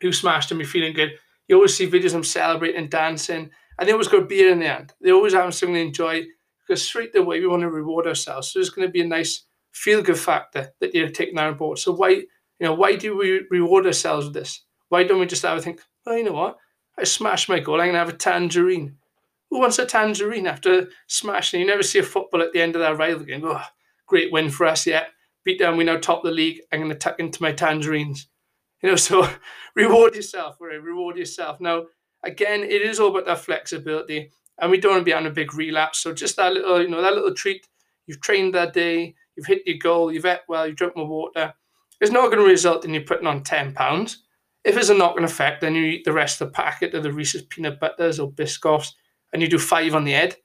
who 0.00 0.12
smashed 0.12 0.48
them, 0.48 0.60
you're 0.60 0.68
feeling 0.68 0.92
good. 0.92 1.10
You 1.48 1.56
always 1.56 1.74
see 1.76 1.90
videos 1.90 2.04
of 2.04 2.12
them 2.12 2.22
celebrating, 2.22 2.88
dancing, 2.88 3.50
and 3.76 3.88
they 3.88 3.90
always 3.90 4.06
got 4.06 4.28
beer 4.28 4.52
in 4.52 4.60
the 4.60 4.72
end. 4.72 4.92
They 5.00 5.10
always 5.10 5.34
have 5.34 5.52
something 5.52 5.74
to 5.74 5.80
enjoy 5.80 6.24
because 6.60 6.84
straight 6.84 7.16
away 7.16 7.40
we 7.40 7.48
want 7.48 7.62
to 7.62 7.68
reward 7.68 8.06
ourselves. 8.06 8.52
So 8.52 8.60
there's 8.60 8.70
going 8.70 8.86
to 8.86 8.92
be 8.92 9.00
a 9.00 9.16
nice 9.18 9.44
feel 9.72 10.02
good 10.02 10.20
factor 10.20 10.72
that 10.78 10.94
you're 10.94 11.08
taking 11.08 11.36
on 11.36 11.56
board. 11.56 11.80
So 11.80 11.90
why 11.90 12.10
you 12.10 12.26
know, 12.60 12.74
why 12.74 12.94
do 12.94 13.18
we 13.18 13.42
reward 13.50 13.86
ourselves 13.86 14.26
with 14.26 14.34
this? 14.34 14.62
Why 14.88 15.02
don't 15.02 15.18
we 15.18 15.26
just 15.26 15.42
have 15.42 15.58
a 15.58 15.60
think, 15.60 15.80
oh, 16.06 16.14
you 16.14 16.22
know 16.22 16.32
what? 16.32 16.58
I 16.96 17.02
smashed 17.02 17.48
my 17.48 17.58
goal. 17.58 17.80
I'm 17.80 17.88
going 17.88 17.94
to 17.94 17.98
have 17.98 18.08
a 18.08 18.12
tangerine. 18.16 18.98
Who 19.54 19.60
wants 19.60 19.78
a 19.78 19.86
tangerine 19.86 20.48
after 20.48 20.88
smashing? 21.06 21.60
You 21.60 21.66
never 21.66 21.84
see 21.84 22.00
a 22.00 22.02
football 22.02 22.42
at 22.42 22.52
the 22.52 22.60
end 22.60 22.74
of 22.74 22.80
that 22.80 22.98
rival 22.98 23.24
game. 23.24 23.44
Oh, 23.44 23.62
great 24.04 24.32
win 24.32 24.50
for 24.50 24.66
us. 24.66 24.84
Yeah, 24.84 25.04
beat 25.44 25.60
down. 25.60 25.76
We 25.76 25.84
now 25.84 25.96
top 25.96 26.24
the 26.24 26.32
league. 26.32 26.60
I'm 26.72 26.80
going 26.80 26.90
to 26.90 26.98
tuck 26.98 27.20
into 27.20 27.40
my 27.40 27.52
tangerines. 27.52 28.26
You 28.82 28.90
know, 28.90 28.96
so 28.96 29.30
reward 29.76 30.16
yourself. 30.16 30.56
Right? 30.60 30.82
Reward 30.82 31.16
yourself. 31.16 31.60
Now, 31.60 31.84
again, 32.24 32.64
it 32.64 32.82
is 32.82 32.98
all 32.98 33.10
about 33.10 33.26
that 33.26 33.44
flexibility, 33.44 34.32
and 34.58 34.72
we 34.72 34.80
don't 34.80 34.92
want 34.94 35.02
to 35.02 35.04
be 35.04 35.14
on 35.14 35.26
a 35.26 35.30
big 35.30 35.54
relapse. 35.54 36.00
So 36.00 36.12
just 36.12 36.34
that 36.34 36.52
little, 36.52 36.82
you 36.82 36.88
know, 36.88 37.00
that 37.00 37.14
little 37.14 37.32
treat. 37.32 37.64
You've 38.08 38.20
trained 38.20 38.54
that 38.54 38.72
day. 38.72 39.14
You've 39.36 39.46
hit 39.46 39.62
your 39.66 39.78
goal. 39.78 40.12
You've 40.12 40.26
ate 40.26 40.40
well. 40.48 40.66
You've 40.66 40.76
drunk 40.76 40.96
more 40.96 41.06
water 41.06 41.54
it's 42.00 42.12
not 42.12 42.26
going 42.26 42.38
to 42.38 42.44
result 42.44 42.84
in 42.84 42.94
you 42.94 43.00
putting 43.00 43.26
on 43.26 43.42
£10. 43.42 44.16
If 44.64 44.76
it's 44.76 44.88
a 44.88 44.94
knock-on 44.94 45.24
effect, 45.24 45.60
then 45.60 45.74
you 45.74 45.84
eat 45.84 46.04
the 46.04 46.12
rest 46.12 46.40
of 46.40 46.48
the 46.48 46.52
packet 46.52 46.94
of 46.94 47.02
the 47.02 47.12
Reese's 47.12 47.42
peanut 47.42 47.80
butters 47.80 48.18
or 48.18 48.30
Biscoffs 48.30 48.92
and 49.34 49.42
you 49.42 49.48
do 49.48 49.58
five 49.58 49.94
on 49.94 50.04
the 50.04 50.12
head, 50.12 50.36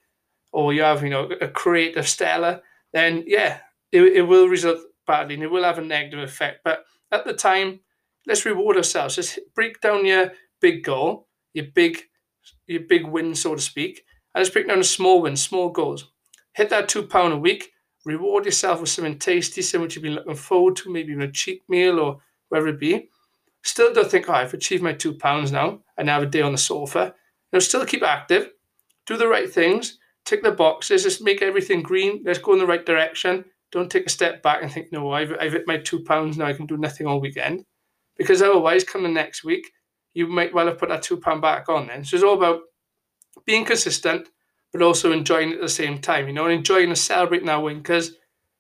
or 0.52 0.74
you 0.74 0.82
have, 0.82 1.02
you 1.02 1.10
know, 1.10 1.30
a 1.40 1.48
crate 1.48 1.96
of 1.96 2.10
Stella, 2.10 2.62
then 2.92 3.24
yeah, 3.26 3.60
it, 3.94 4.02
it 4.02 4.22
will 4.24 4.50
result 4.50 4.80
badly 5.08 5.36
and 5.36 5.44
it 5.44 5.52
will 5.52 5.64
have 5.64 5.78
a 5.78 5.82
negative 5.82 6.20
effect. 6.20 6.60
But 6.66 6.84
at 7.12 7.24
the 7.24 7.34
time, 7.34 7.80
let's 8.28 8.46
reward 8.46 8.76
ourselves. 8.76 9.16
Just 9.16 9.40
break 9.56 9.80
down 9.80 10.06
your 10.06 10.34
big 10.60 10.84
goal, 10.84 11.30
your 11.54 11.68
big, 11.74 12.02
your 12.68 12.82
big 12.82 13.06
win, 13.06 13.34
so 13.34 13.56
to 13.56 13.62
speak, 13.62 14.04
and 14.36 14.42
let's 14.42 14.50
break 14.50 14.68
down 14.68 14.80
a 14.80 14.84
small 14.84 15.22
win, 15.22 15.38
small 15.38 15.70
goals. 15.70 16.12
Hit 16.54 16.70
that 16.72 16.90
two 16.90 17.04
pound 17.04 17.32
a 17.32 17.38
week 17.38 17.72
reward 18.06 18.46
yourself 18.46 18.80
with 18.80 18.90
something 18.90 19.20
tasty, 19.20 19.62
something 19.62 19.90
you've 19.92 20.04
been 20.04 20.16
looking 20.16 20.36
forward 20.36 20.76
to, 20.78 20.92
maybe 20.92 21.12
even 21.12 21.24
a 21.24 21.32
cheap 21.32 21.64
meal 21.68 22.00
or 22.00 22.20
wherever 22.50 22.70
it 22.70 22.80
be. 22.80 23.10
Still 23.64 23.94
don't 23.94 24.10
think, 24.10 24.30
oh, 24.30 24.34
I've 24.34 24.54
achieved 24.54 24.84
my 24.84 24.94
two 24.94 25.14
pounds 25.14 25.52
now 25.52 25.80
and 25.98 26.10
have 26.10 26.24
a 26.24 26.26
day 26.26 26.42
on 26.42 26.54
the 26.54 26.58
sofa. 26.58 27.14
You 27.52 27.58
know, 27.58 27.60
still 27.60 27.86
keep 27.86 28.04
active, 28.04 28.52
do 29.10 29.18
the 29.18 29.28
right 29.28 29.52
things, 29.52 29.98
tick 30.24 30.44
the 30.44 30.52
boxes, 30.52 31.02
just 31.02 31.24
make 31.24 31.42
everything 31.42 31.82
green. 31.82 32.22
Let's 32.24 32.38
go 32.38 32.54
in 32.54 32.60
the 32.60 32.68
right 32.68 32.86
direction. 32.86 33.44
Don't 33.72 33.92
take 33.92 34.06
a 34.06 34.10
step 34.10 34.44
back 34.44 34.62
and 34.62 34.72
think, 34.72 34.92
no, 34.92 35.12
I've, 35.12 35.34
I've 35.42 35.54
hit 35.54 35.64
my 35.66 35.78
two 35.78 36.04
pounds 36.04 36.38
now, 36.38 36.46
I 36.46 36.54
can 36.54 36.68
do 36.68 36.78
nothing 36.78 37.08
all 37.08 37.20
weekend. 37.20 37.66
Because 38.18 38.42
otherwise, 38.42 38.84
come 38.84 39.02
the 39.02 39.10
next 39.10 39.44
week, 39.44 39.72
you 40.14 40.28
might 40.28 40.54
well 40.54 40.68
have 40.68 40.78
put 40.78 40.90
that 40.90 41.02
two 41.02 41.18
pound 41.18 41.42
back 41.42 41.70
on 41.70 41.88
then. 41.88 42.04
So 42.04 42.16
it's 42.16 42.24
all 42.24 42.36
about 42.36 42.62
being 43.46 43.66
consistent, 43.66 44.30
but 44.72 44.84
also 44.84 45.12
enjoying 45.12 45.52
it 45.52 45.56
at 45.56 45.62
the 45.62 45.70
same 45.70 46.00
time, 46.00 46.28
you 46.28 46.34
know, 46.34 46.46
and 46.46 46.54
enjoying 46.54 46.90
and 46.90 46.98
celebrating 46.98 47.48
that 47.48 47.64
win. 47.64 47.78
Because 47.78 48.16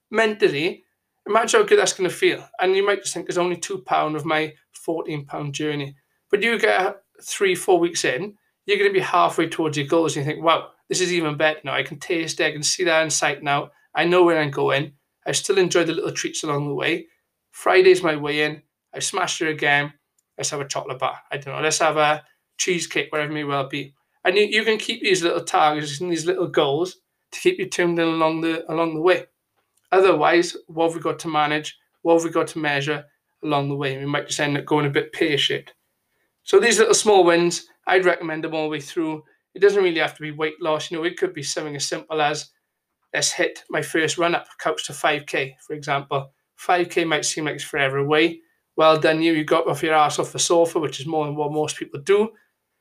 mentally, 0.09 0.83
imagine 1.27 1.59
how 1.59 1.65
good 1.65 1.77
that's 1.77 1.93
going 1.93 2.09
to 2.09 2.15
feel. 2.15 2.43
And 2.59 2.75
you 2.75 2.83
might 2.83 3.03
just 3.03 3.13
think, 3.13 3.27
there's 3.27 3.37
only 3.37 3.57
two 3.57 3.83
pound 3.83 4.15
of 4.15 4.25
my 4.25 4.53
14 4.71 5.25
pound 5.25 5.53
journey. 5.53 5.95
But 6.31 6.41
you 6.41 6.57
get 6.57 6.97
three, 7.21 7.53
four 7.53 7.79
weeks 7.79 8.03
in, 8.03 8.35
you're 8.69 8.77
going 8.77 8.89
to 8.89 8.99
be 8.99 9.03
halfway 9.03 9.47
towards 9.49 9.77
your 9.77 9.87
goals. 9.87 10.15
And 10.15 10.25
you 10.25 10.31
think, 10.31 10.43
wow, 10.43 10.69
this 10.87 11.01
is 11.01 11.11
even 11.11 11.37
better 11.37 11.59
now. 11.63 11.73
I 11.73 11.83
can 11.83 11.99
taste 11.99 12.39
it. 12.39 12.45
I 12.45 12.51
can 12.51 12.63
see 12.63 12.83
that 12.85 13.03
in 13.03 13.09
sight 13.09 13.43
now. 13.43 13.71
I 13.95 14.05
know 14.05 14.23
where 14.23 14.39
I'm 14.39 14.51
going. 14.51 14.93
I 15.25 15.31
still 15.33 15.57
enjoy 15.57 15.83
the 15.83 15.93
little 15.93 16.11
treats 16.11 16.43
along 16.43 16.67
the 16.67 16.73
weigh. 16.73 17.07
Friday's 17.51 18.03
my 18.03 18.15
way 18.15 18.43
in. 18.43 18.61
I 18.93 18.99
smashed 18.99 19.41
it 19.41 19.49
again. 19.49 19.93
Let's 20.37 20.51
have 20.51 20.61
a 20.61 20.67
chocolate 20.67 20.99
bar. 20.99 21.19
I 21.31 21.37
don't 21.37 21.55
know. 21.55 21.61
Let's 21.61 21.79
have 21.79 21.97
a 21.97 22.23
cheesecake, 22.57 23.11
whatever 23.11 23.31
it 23.31 23.33
may 23.33 23.43
well 23.43 23.67
be 23.67 23.93
and 24.23 24.37
you, 24.37 24.43
you 24.43 24.63
can 24.63 24.77
keep 24.77 25.01
these 25.01 25.23
little 25.23 25.43
targets 25.43 26.01
and 26.01 26.11
these 26.11 26.25
little 26.25 26.47
goals 26.47 26.97
to 27.31 27.39
keep 27.39 27.59
you 27.59 27.67
tuned 27.69 27.99
in 27.99 28.07
along 28.07 28.41
the 28.41 28.69
along 28.71 28.95
the 28.95 29.01
way. 29.01 29.25
Otherwise, 29.91 30.55
what 30.67 30.87
have 30.87 30.95
we 30.95 31.01
got 31.01 31.19
to 31.19 31.27
manage? 31.27 31.77
What 32.01 32.15
have 32.15 32.23
we 32.23 32.29
got 32.29 32.47
to 32.49 32.59
measure 32.59 33.05
along 33.43 33.69
the 33.69 33.75
way? 33.75 33.97
We 33.97 34.05
might 34.05 34.27
just 34.27 34.39
end 34.39 34.57
up 34.57 34.65
going 34.65 34.85
a 34.85 34.89
bit 34.89 35.13
pear-shaped. 35.13 35.73
So 36.43 36.59
these 36.59 36.79
little 36.79 36.93
small 36.93 37.23
wins, 37.23 37.67
I'd 37.89 38.05
recommend 38.05 38.43
them 38.43 38.53
all 38.53 38.63
the 38.63 38.69
way 38.69 38.79
through. 38.79 39.23
It 39.55 39.59
doesn't 39.59 39.83
really 39.83 39.99
have 39.99 40.15
to 40.15 40.21
be 40.21 40.31
weight 40.31 40.61
loss. 40.61 40.89
You 40.89 40.97
know, 40.97 41.03
it 41.03 41.17
could 41.17 41.33
be 41.33 41.43
something 41.43 41.75
as 41.75 41.87
simple 41.87 42.21
as 42.21 42.49
let's 43.13 43.31
hit 43.31 43.63
my 43.69 43.81
first 43.81 44.17
run 44.17 44.35
up 44.35 44.47
couch 44.59 44.85
to 44.87 44.93
5k, 44.93 45.55
for 45.65 45.73
example. 45.73 46.31
5k 46.59 47.07
might 47.07 47.25
seem 47.25 47.45
like 47.45 47.55
it's 47.55 47.63
forever 47.63 47.97
away. 47.97 48.41
Well 48.75 48.99
done, 48.99 49.21
you. 49.21 49.33
You 49.33 49.43
got 49.43 49.67
off 49.67 49.83
your 49.83 49.95
ass 49.95 50.19
off 50.19 50.31
the 50.31 50.39
sofa, 50.39 50.79
which 50.79 50.99
is 50.99 51.05
more 51.05 51.25
than 51.25 51.35
what 51.35 51.51
most 51.51 51.77
people 51.77 51.99
do. 52.01 52.29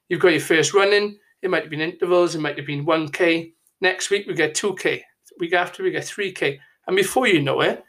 You've 0.09 0.21
got 0.21 0.29
your 0.29 0.41
first 0.41 0.75
running. 0.75 1.19
It 1.43 1.51
might 1.51 1.63
have 1.63 1.71
been 1.71 1.81
intervals. 1.81 2.35
It 2.35 2.41
might 2.41 2.57
have 2.57 2.67
been 2.67 2.87
1K. 2.87 3.53
Next 3.81 4.11
week, 4.11 4.27
we 4.27 4.35
get 4.35 4.55
2K. 4.55 5.03
Week 5.41 5.53
after, 5.53 5.83
we 5.83 5.91
get 5.91 6.05
3K. 6.05 6.59
And 6.87 6.97
before 6.97 7.27
you 7.27 7.43
know 7.43 7.61
it, 7.61 7.83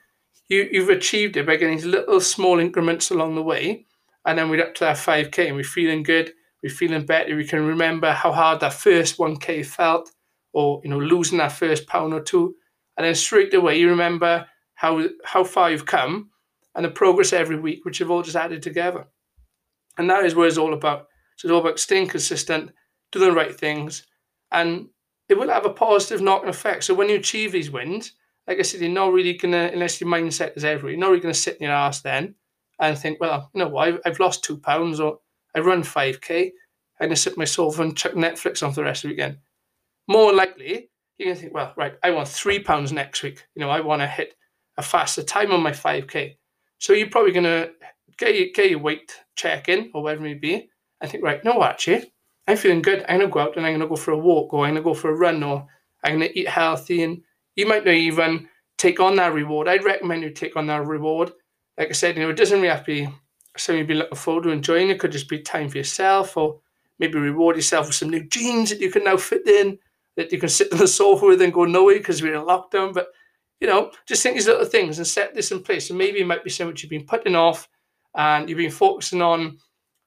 you, 0.49 0.67
you've 0.71 0.89
achieved 0.89 1.37
it 1.37 1.45
by 1.45 1.55
getting 1.55 1.81
little 1.83 2.19
small 2.19 2.59
increments 2.59 3.11
along 3.11 3.35
the 3.35 3.43
way. 3.43 3.85
And 4.25 4.37
then 4.37 4.49
we're 4.49 4.63
up 4.63 4.75
to 4.75 4.85
that 4.85 4.97
5K 4.97 5.47
and 5.47 5.55
we're 5.55 5.63
feeling 5.63 6.03
good. 6.03 6.33
We're 6.61 6.69
feeling 6.69 7.05
better. 7.05 7.35
We 7.35 7.45
can 7.45 7.65
remember 7.65 8.11
how 8.11 8.31
hard 8.31 8.59
that 8.59 8.73
first 8.73 9.17
1K 9.17 9.65
felt 9.65 10.11
or, 10.53 10.81
you 10.83 10.89
know, 10.89 10.99
losing 10.99 11.37
that 11.37 11.51
first 11.51 11.87
pound 11.87 12.13
or 12.13 12.21
two. 12.21 12.55
And 12.97 13.05
then 13.05 13.15
straight 13.15 13.53
away, 13.53 13.79
you 13.79 13.89
remember 13.89 14.45
how, 14.73 15.07
how 15.23 15.43
far 15.43 15.71
you've 15.71 15.85
come 15.85 16.31
and 16.75 16.85
the 16.85 16.89
progress 16.89 17.33
every 17.33 17.59
week, 17.59 17.85
which 17.85 17.99
you've 17.99 18.11
all 18.11 18.23
just 18.23 18.35
added 18.35 18.61
together. 18.61 19.07
And 19.97 20.09
that 20.09 20.25
is 20.25 20.35
what 20.35 20.47
it's 20.47 20.57
all 20.57 20.73
about. 20.73 21.07
So 21.37 21.47
it's 21.47 21.53
all 21.53 21.61
about 21.61 21.79
staying 21.79 22.07
consistent, 22.07 22.71
doing 23.11 23.29
the 23.29 23.35
right 23.35 23.55
things, 23.57 24.05
and 24.51 24.87
it 25.29 25.37
will 25.37 25.49
have 25.49 25.65
a 25.65 25.69
positive 25.69 26.21
knock-on 26.21 26.49
effect. 26.49 26.83
So 26.83 26.93
when 26.93 27.09
you 27.09 27.15
achieve 27.15 27.51
these 27.51 27.71
wins, 27.71 28.13
like 28.47 28.59
I 28.59 28.63
said, 28.63 28.81
you're 28.81 28.89
not 28.89 29.13
really 29.13 29.33
gonna, 29.33 29.69
unless 29.71 30.01
your 30.01 30.09
mindset 30.09 30.57
is 30.57 30.65
every, 30.65 30.91
you're 30.91 30.99
not 30.99 31.09
really 31.09 31.21
gonna 31.21 31.33
sit 31.33 31.57
in 31.57 31.63
your 31.63 31.73
ass 31.73 32.01
then 32.01 32.35
and 32.79 32.97
think, 32.97 33.19
well, 33.19 33.49
you 33.53 33.59
know 33.59 33.69
what, 33.69 33.87
I've, 33.87 33.99
I've 34.05 34.19
lost 34.19 34.43
two 34.43 34.57
pounds 34.57 34.99
or 34.99 35.19
I 35.55 35.59
run 35.59 35.83
5k, 35.83 36.51
I'm 36.99 37.07
gonna 37.07 37.15
sit 37.15 37.37
myself 37.37 37.79
and 37.79 37.97
check 37.97 38.13
Netflix 38.13 38.63
on 38.63 38.71
for 38.71 38.81
the 38.81 38.85
rest 38.85 39.03
of 39.03 39.09
the 39.09 39.15
weekend. 39.15 39.37
More 40.07 40.33
likely, 40.33 40.89
you're 41.17 41.27
gonna 41.27 41.39
think, 41.39 41.53
well, 41.53 41.73
right, 41.75 41.95
I 42.03 42.11
want 42.11 42.27
three 42.27 42.59
pounds 42.59 42.91
next 42.91 43.23
week. 43.23 43.45
You 43.55 43.61
know, 43.61 43.69
I 43.69 43.79
want 43.81 44.01
to 44.01 44.07
hit 44.07 44.35
a 44.77 44.81
faster 44.81 45.23
time 45.23 45.51
on 45.51 45.61
my 45.61 45.71
5k. 45.71 46.37
So 46.77 46.93
you're 46.93 47.09
probably 47.09 47.31
gonna 47.31 47.69
get 48.17 48.35
your, 48.35 48.47
get 48.53 48.69
your 48.69 48.79
weight 48.79 49.15
check 49.35 49.69
in 49.69 49.91
or 49.93 50.03
whatever 50.03 50.25
it 50.25 50.29
may 50.29 50.33
be 50.33 50.69
I 51.01 51.07
think, 51.07 51.23
right, 51.23 51.43
no, 51.43 51.63
actually, 51.63 52.11
I'm 52.47 52.57
feeling 52.57 52.81
good. 52.81 53.05
I'm 53.07 53.19
going 53.19 53.29
to 53.29 53.33
go 53.33 53.39
out 53.39 53.57
and 53.57 53.65
I'm 53.65 53.71
going 53.71 53.81
to 53.81 53.87
go 53.87 53.95
for 53.95 54.11
a 54.11 54.17
walk 54.17 54.53
or 54.53 54.65
I'm 54.65 54.73
going 54.73 54.83
to 54.83 54.89
go 54.89 54.93
for 54.93 55.11
a 55.11 55.15
run 55.15 55.41
or 55.43 55.67
I'm 56.03 56.17
going 56.17 56.29
to 56.29 56.39
eat 56.39 56.47
healthy. 56.47 57.03
And 57.03 57.21
you 57.55 57.67
might 57.67 57.85
not 57.85 57.93
even 57.93 58.49
take 58.77 58.99
on 58.99 59.15
that 59.15 59.33
reward. 59.33 59.67
I'd 59.67 59.83
recommend 59.83 60.23
you 60.23 60.31
take 60.31 60.55
on 60.55 60.67
that 60.67 60.85
reward. 60.85 61.31
Like 61.77 61.89
I 61.89 61.93
said, 61.93 62.17
you 62.17 62.23
know, 62.23 62.29
it 62.29 62.35
doesn't 62.35 62.57
really 62.57 62.69
have 62.69 62.85
to 62.85 62.91
be 62.91 63.07
something 63.57 63.79
you'd 63.79 63.87
be 63.87 63.93
looking 63.95 64.15
forward 64.15 64.43
to 64.43 64.49
enjoying. 64.49 64.89
It 64.89 64.99
could 64.99 65.11
just 65.11 65.29
be 65.29 65.39
time 65.39 65.69
for 65.69 65.77
yourself 65.77 66.37
or 66.37 66.59
maybe 66.99 67.19
reward 67.19 67.55
yourself 67.55 67.87
with 67.87 67.95
some 67.95 68.09
new 68.09 68.23
jeans 68.27 68.69
that 68.69 68.81
you 68.81 68.91
can 68.91 69.03
now 69.03 69.17
fit 69.17 69.47
in, 69.47 69.79
that 70.17 70.31
you 70.31 70.39
can 70.39 70.49
sit 70.49 70.71
on 70.71 70.79
the 70.79 70.87
sofa 70.87 71.25
with 71.25 71.41
and 71.41 71.53
go 71.53 71.65
nowhere 71.65 71.97
because 71.97 72.21
we're 72.21 72.35
in 72.35 72.41
lockdown. 72.41 72.93
But, 72.93 73.07
you 73.59 73.67
know, 73.67 73.91
just 74.05 74.23
think 74.23 74.35
these 74.35 74.47
little 74.47 74.65
things 74.65 74.97
and 74.97 75.07
set 75.07 75.33
this 75.33 75.51
in 75.51 75.63
place. 75.63 75.89
And 75.89 75.97
maybe 75.97 76.19
it 76.19 76.27
might 76.27 76.43
be 76.43 76.49
something 76.49 76.77
you've 76.79 76.89
been 76.89 77.05
putting 77.05 77.35
off 77.35 77.67
and 78.15 78.49
you've 78.49 78.57
been 78.57 78.71
focusing 78.71 79.21
on 79.21 79.57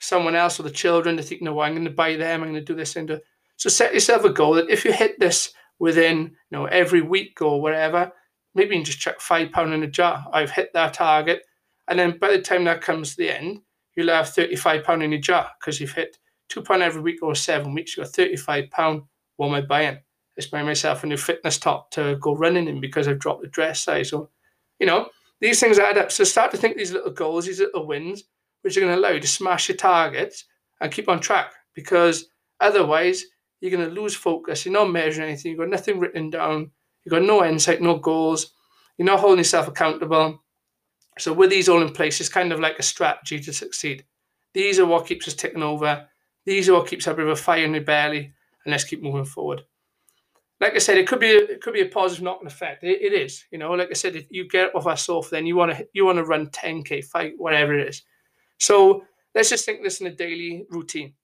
someone 0.00 0.34
else 0.34 0.58
or 0.58 0.64
the 0.64 0.70
children 0.70 1.16
to 1.16 1.22
think, 1.22 1.42
no, 1.42 1.60
I'm 1.60 1.74
going 1.74 1.84
to 1.84 1.90
buy 1.90 2.16
them, 2.16 2.42
I'm 2.42 2.50
going 2.50 2.60
to 2.60 2.72
do 2.72 2.74
this. 2.74 2.96
And 2.96 3.20
so 3.56 3.68
set 3.68 3.94
yourself 3.94 4.24
a 4.24 4.30
goal 4.30 4.54
that 4.54 4.68
if 4.68 4.84
you 4.84 4.92
hit 4.92 5.18
this 5.20 5.54
within, 5.78 6.18
you 6.18 6.32
know, 6.50 6.64
every 6.66 7.00
week 7.00 7.40
or 7.40 7.62
whatever, 7.62 8.12
maybe 8.54 8.74
you 8.74 8.80
can 8.80 8.84
just 8.84 8.98
chuck 8.98 9.20
five 9.20 9.52
pound 9.52 9.72
in 9.72 9.82
a 9.82 9.86
jar. 9.86 10.26
I've 10.32 10.50
hit 10.50 10.72
that 10.74 10.94
target. 10.94 11.44
And 11.92 11.98
then 11.98 12.16
by 12.18 12.30
the 12.30 12.40
time 12.40 12.64
that 12.64 12.80
comes 12.80 13.10
to 13.10 13.16
the 13.18 13.30
end, 13.30 13.60
you'll 13.94 14.08
have 14.08 14.30
35 14.30 14.82
pound 14.82 15.02
in 15.02 15.12
your 15.12 15.20
jar 15.20 15.50
because 15.60 15.78
you've 15.78 15.92
hit 15.92 16.16
two 16.48 16.62
pound 16.62 16.82
every 16.82 17.02
week 17.02 17.22
or 17.22 17.34
seven 17.34 17.74
weeks. 17.74 17.94
You've 17.94 18.06
got 18.06 18.14
35 18.14 18.70
pound. 18.70 19.02
What 19.36 19.48
am 19.48 19.54
I 19.56 19.60
buying? 19.60 19.98
Buying 20.50 20.64
myself 20.64 21.04
a 21.04 21.06
new 21.06 21.18
fitness 21.18 21.58
top 21.58 21.90
to 21.90 22.16
go 22.18 22.34
running 22.34 22.66
in 22.66 22.80
because 22.80 23.06
I've 23.06 23.18
dropped 23.18 23.42
the 23.42 23.48
dress 23.48 23.82
size. 23.82 24.08
So, 24.08 24.30
you 24.80 24.86
know, 24.86 25.10
these 25.42 25.60
things 25.60 25.78
add 25.78 25.98
up. 25.98 26.10
So 26.10 26.24
start 26.24 26.50
to 26.52 26.56
think 26.56 26.78
these 26.78 26.92
little 26.92 27.10
goals, 27.10 27.44
these 27.44 27.60
little 27.60 27.86
wins, 27.86 28.24
which 28.62 28.74
are 28.78 28.80
going 28.80 28.94
to 28.94 28.98
allow 28.98 29.10
you 29.10 29.20
to 29.20 29.28
smash 29.28 29.68
your 29.68 29.76
targets 29.76 30.46
and 30.80 30.90
keep 30.90 31.10
on 31.10 31.20
track 31.20 31.52
because 31.74 32.30
otherwise 32.60 33.22
you're 33.60 33.70
going 33.70 33.86
to 33.86 34.00
lose 34.00 34.14
focus. 34.14 34.64
You're 34.64 34.72
not 34.72 34.90
measuring 34.90 35.28
anything. 35.28 35.50
You've 35.50 35.60
got 35.60 35.68
nothing 35.68 36.00
written 36.00 36.30
down. 36.30 36.70
You've 37.04 37.12
got 37.12 37.20
no 37.20 37.44
insight, 37.44 37.82
no 37.82 37.98
goals. 37.98 38.54
You're 38.96 39.04
not 39.04 39.20
holding 39.20 39.40
yourself 39.40 39.68
accountable. 39.68 40.42
So 41.18 41.32
with 41.32 41.50
these 41.50 41.68
all 41.68 41.82
in 41.82 41.92
place, 41.92 42.20
it's 42.20 42.28
kind 42.28 42.52
of 42.52 42.60
like 42.60 42.78
a 42.78 42.82
strategy 42.82 43.38
to 43.40 43.52
succeed. 43.52 44.04
These 44.54 44.78
are 44.78 44.86
what 44.86 45.06
keeps 45.06 45.28
us 45.28 45.34
ticking 45.34 45.62
over. 45.62 46.06
These 46.44 46.68
are 46.68 46.74
what 46.74 46.88
keeps 46.88 47.06
bit 47.06 47.18
of 47.18 47.28
a 47.28 47.36
fire 47.36 47.64
in 47.64 47.72
the 47.72 47.80
belly, 47.80 48.32
and 48.64 48.72
let's 48.72 48.84
keep 48.84 49.02
moving 49.02 49.24
forward. 49.24 49.62
Like 50.60 50.74
I 50.74 50.78
said, 50.78 50.98
it 50.98 51.08
could 51.08 51.20
be 51.20 51.32
a, 51.32 51.38
it 51.38 51.60
could 51.60 51.74
be 51.74 51.80
a 51.80 51.86
positive 51.86 52.24
knock-on 52.24 52.46
effect. 52.46 52.84
It, 52.84 53.02
it 53.02 53.12
is, 53.12 53.44
you 53.50 53.58
know. 53.58 53.72
Like 53.72 53.90
I 53.90 53.94
said, 53.94 54.16
if 54.16 54.26
you 54.30 54.48
get 54.48 54.74
off 54.74 54.84
that 54.84 54.98
sofa, 54.98 55.30
then 55.30 55.46
you 55.46 55.56
want 55.56 55.76
to 55.76 55.86
you 55.92 56.04
want 56.04 56.18
to 56.18 56.24
run 56.24 56.46
10k, 56.48 57.04
fight 57.04 57.34
whatever 57.36 57.76
it 57.76 57.88
is. 57.88 58.02
So 58.58 59.04
let's 59.34 59.50
just 59.50 59.64
think 59.64 59.82
this 59.82 60.00
in 60.00 60.06
a 60.06 60.14
daily 60.14 60.64
routine. 60.70 61.14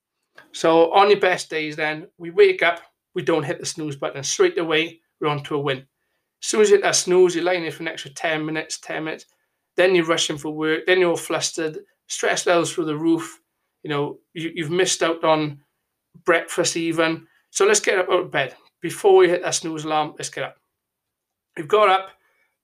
So 0.52 0.92
on 0.92 1.11
your 1.11 1.21
best 1.21 1.50
days, 1.50 1.76
then 1.76 2.09
we 2.18 2.30
wake 2.30 2.62
up, 2.62 2.80
we 3.14 3.23
don't 3.23 3.45
hit 3.45 3.61
the 3.61 3.66
snooze 3.66 3.97
button 3.97 4.23
straight 4.23 4.59
away. 4.59 5.00
We're 5.21 5.28
on 5.28 5.42
to 5.45 5.57
a 5.57 5.61
win. 5.61 5.78
As 5.78 6.49
soon 6.49 6.61
as 6.61 6.71
you 6.71 6.76
hit 6.76 6.85
that 6.85 6.97
snooze, 6.97 7.35
you're 7.35 7.45
lying 7.45 7.62
there 7.62 7.73
for 7.73 7.83
an 7.83 7.88
extra 7.88 8.11
10 8.11 8.45
minutes, 8.45 8.78
10 8.78 9.04
minutes. 9.04 9.26
Then 9.78 9.94
you're 9.94 10.04
rushing 10.04 10.37
for 10.37 10.50
work. 10.50 10.82
Then 10.87 11.00
you're 11.00 11.11
all 11.11 11.16
flustered, 11.16 11.78
stress 12.06 12.44
levels 12.44 12.70
through 12.70 12.85
the 12.85 12.99
roof. 12.99 13.40
You 13.82 13.88
know, 13.88 14.18
you, 14.35 14.52
you've 14.54 14.70
missed 14.70 15.02
out 15.02 15.25
on 15.25 15.62
breakfast 16.26 16.76
even. 16.76 17.26
So 17.49 17.64
let's 17.64 17.80
get 17.80 17.99
up 17.99 18.11
out 18.11 18.25
of 18.25 18.30
bed. 18.30 18.54
Before 18.82 19.16
we 19.16 19.28
hit 19.28 19.42
that 19.42 19.54
snooze 19.54 19.85
alarm, 19.85 20.14
let's 20.18 20.28
get 20.28 20.44
up. 20.44 20.56
We've 21.56 21.66
got 21.66 21.88
up, 21.88 22.11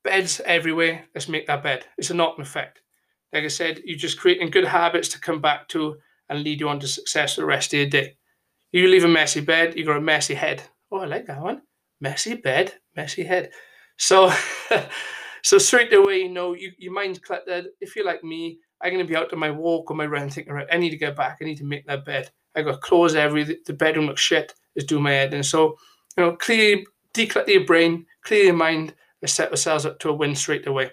beds 0.05 0.43
everywhere. 0.45 1.07
Let's 1.15 1.29
make 1.29 1.47
that 1.47 1.63
bed. 1.63 1.87
It's 1.97 2.11
a 2.11 2.15
knock-on 2.15 2.43
effect 2.43 2.83
like 3.35 3.45
I 3.45 3.49
said, 3.49 3.83
you're 3.85 3.99
just 3.99 4.21
creating 4.21 4.51
good 4.51 4.65
habits 4.65 5.09
to 5.09 5.21
come 5.21 5.41
back 5.41 5.69
to 5.71 5.97
and 6.29 6.43
lead 6.45 6.61
you 6.61 6.69
on 6.69 6.79
to 6.81 6.87
success 6.87 7.35
the 7.35 7.45
rest 7.45 7.75
of 7.75 7.81
your 7.81 7.89
day. 7.89 8.17
You 8.71 8.87
leave 8.87 9.05
a 9.05 9.09
messy 9.09 9.41
bed, 9.41 9.77
you 9.77 9.85
got 9.85 9.97
a 9.97 10.01
messy 10.01 10.35
head. 10.35 10.63
Oh, 10.91 10.99
I 10.99 11.07
like 11.07 11.27
that 11.27 11.43
one. 11.43 11.63
Messy 12.01 12.35
bed, 12.35 12.75
messy 12.95 13.25
head. 13.25 13.51
So, 13.99 14.33
so 15.45 15.59
straight 15.59 15.93
away, 15.93 16.23
you 16.23 16.31
know, 16.31 16.55
you, 16.55 16.73
your 16.79 16.95
mind's 16.95 17.19
cluttered. 17.19 17.67
If 17.79 17.95
you're 17.95 18.07
like 18.07 18.25
me, 18.25 18.61
I'm 18.81 18.91
going 18.93 19.05
to 19.05 19.09
be 19.09 19.15
out 19.15 19.33
on 19.33 19.39
my 19.39 19.51
walk 19.51 19.91
or 19.91 19.95
my 19.95 20.07
run 20.07 20.31
thinking, 20.31 20.55
right, 20.55 20.67
I 20.73 20.79
need 20.79 20.91
to 20.91 20.97
get 20.97 21.17
back. 21.17 21.39
I 21.41 21.45
need 21.45 21.59
to 21.59 21.65
make 21.65 21.87
that 21.87 22.07
bed. 22.07 22.31
I 22.57 22.63
got 22.63 22.81
clothes 22.81 23.15
everywhere. 23.15 23.57
The 23.67 23.75
bedroom 23.75 24.07
looks 24.07 24.23
shit. 24.23 24.55
Is 24.75 24.85
doing 24.85 25.05
my 25.05 25.13
head. 25.13 25.35
And 25.35 25.47
so, 25.47 25.77
you 26.17 26.25
know, 26.25 26.35
clear, 26.35 26.83
declutter 27.13 27.49
your 27.49 27.65
brain, 27.65 28.07
clear 28.25 28.45
your 28.45 28.55
mind, 28.55 28.95
and 29.21 29.31
set 29.31 29.51
ourselves 29.51 29.87
up 29.87 30.01
to 30.01 30.09
a 30.09 30.13
win 30.13 30.35
straight 30.35 30.67
away. 30.67 30.91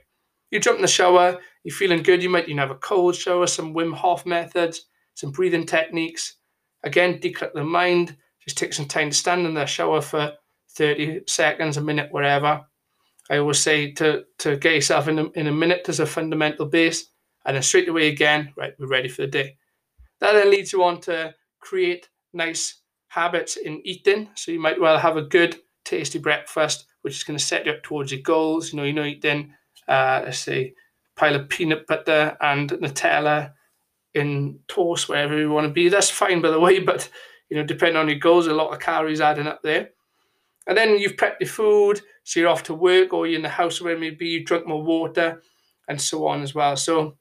You 0.51 0.59
jump 0.59 0.75
in 0.75 0.81
the 0.83 0.87
shower, 0.87 1.39
you're 1.63 1.75
feeling 1.75 2.03
good. 2.03 2.21
You 2.21 2.29
might 2.29 2.45
even 2.45 2.59
have 2.59 2.69
a 2.69 2.75
cold 2.75 3.15
shower, 3.15 3.47
some 3.47 3.73
Wim 3.73 3.95
Hof 3.95 4.25
methods, 4.25 4.85
some 5.15 5.31
breathing 5.31 5.65
techniques. 5.65 6.35
Again, 6.83 7.19
declutter 7.19 7.53
the 7.53 7.63
mind. 7.63 8.17
Just 8.43 8.57
take 8.57 8.73
some 8.73 8.85
time 8.85 9.09
to 9.09 9.15
stand 9.15 9.47
in 9.47 9.53
the 9.53 9.65
shower 9.65 10.01
for 10.01 10.33
30 10.71 11.21
seconds, 11.27 11.77
a 11.77 11.81
minute, 11.81 12.09
wherever. 12.11 12.61
I 13.31 13.37
always 13.37 13.59
say 13.59 13.91
to, 13.93 14.25
to 14.39 14.57
get 14.57 14.75
yourself 14.75 15.07
in 15.07 15.17
a, 15.17 15.29
in 15.31 15.47
a 15.47 15.51
minute 15.51 15.87
as 15.87 15.99
a 15.99 16.05
fundamental 16.05 16.67
base, 16.67 17.07
and 17.45 17.55
then 17.55 17.63
straight 17.63 17.89
away 17.89 18.09
again, 18.09 18.53
right, 18.55 18.73
we're 18.77 18.87
ready 18.87 19.09
for 19.09 19.23
the 19.23 19.27
day. 19.27 19.57
That 20.19 20.33
then 20.33 20.51
leads 20.51 20.73
you 20.73 20.83
on 20.83 21.01
to 21.01 21.33
create 21.59 22.09
nice 22.33 22.81
habits 23.07 23.57
in 23.57 23.81
eating. 23.85 24.29
So 24.35 24.51
you 24.51 24.59
might 24.59 24.79
well 24.79 24.99
have 24.99 25.17
a 25.17 25.23
good, 25.23 25.55
tasty 25.83 26.19
breakfast, 26.19 26.85
which 27.01 27.15
is 27.15 27.23
going 27.23 27.39
to 27.39 27.43
set 27.43 27.65
you 27.65 27.71
up 27.71 27.81
towards 27.81 28.11
your 28.11 28.21
goals. 28.21 28.71
You 28.71 28.77
know, 28.77 28.83
you 28.83 28.93
know, 28.93 29.05
eating 29.05 29.53
uh, 29.87 30.21
let's 30.25 30.39
say, 30.39 30.73
pile 31.15 31.35
of 31.35 31.49
peanut 31.49 31.87
butter 31.87 32.37
and 32.41 32.69
Nutella 32.69 33.53
in 34.13 34.59
toast, 34.67 35.09
wherever 35.09 35.37
you 35.37 35.49
want 35.49 35.67
to 35.67 35.73
be. 35.73 35.89
That's 35.89 36.09
fine, 36.09 36.41
by 36.41 36.49
the 36.49 36.59
way, 36.59 36.79
but 36.91 37.09
you 37.49 37.57
know, 37.57 37.63
depending 37.63 37.97
on 37.97 38.07
your 38.07 38.19
goals, 38.19 38.47
a 38.47 38.53
lot 38.53 38.71
of 38.71 38.79
calories 38.79 39.21
adding 39.21 39.47
up 39.47 39.61
there. 39.61 39.89
And 40.67 40.77
then 40.77 40.97
you've 40.97 41.17
prepped 41.17 41.41
your 41.41 41.49
food, 41.49 42.01
so 42.23 42.39
you're 42.39 42.49
off 42.49 42.63
to 42.63 42.73
work 42.73 43.13
or 43.13 43.27
you're 43.27 43.37
in 43.37 43.41
the 43.43 43.49
house 43.49 43.81
where 43.81 43.97
maybe 43.97 44.27
you 44.27 44.43
drunk 44.43 44.67
more 44.67 44.83
water 44.83 45.41
and 45.87 45.99
so 45.99 46.27
on 46.27 46.41
as 46.41 46.53
well. 46.53 46.77
So 46.77 47.17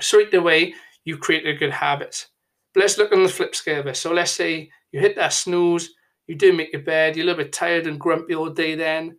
straight 0.00 0.32
away, 0.34 0.74
you 1.04 1.16
created 1.16 1.58
good 1.58 1.72
habits. 1.72 2.28
But 2.72 2.80
let's 2.80 2.98
look 2.98 3.12
on 3.12 3.22
the 3.22 3.28
flip 3.28 3.54
scale 3.54 3.80
of 3.80 3.86
this. 3.86 4.00
So 4.00 4.12
let's 4.12 4.30
say 4.30 4.70
you 4.92 5.00
hit 5.00 5.16
that 5.16 5.32
snooze, 5.32 5.90
you 6.26 6.34
didn't 6.34 6.56
make 6.56 6.72
your 6.72 6.82
bed, 6.82 7.16
you're 7.16 7.24
a 7.24 7.26
little 7.26 7.44
bit 7.44 7.52
tired 7.52 7.86
and 7.86 8.00
grumpy 8.00 8.34
all 8.34 8.48
day 8.48 8.74
then. 8.74 9.16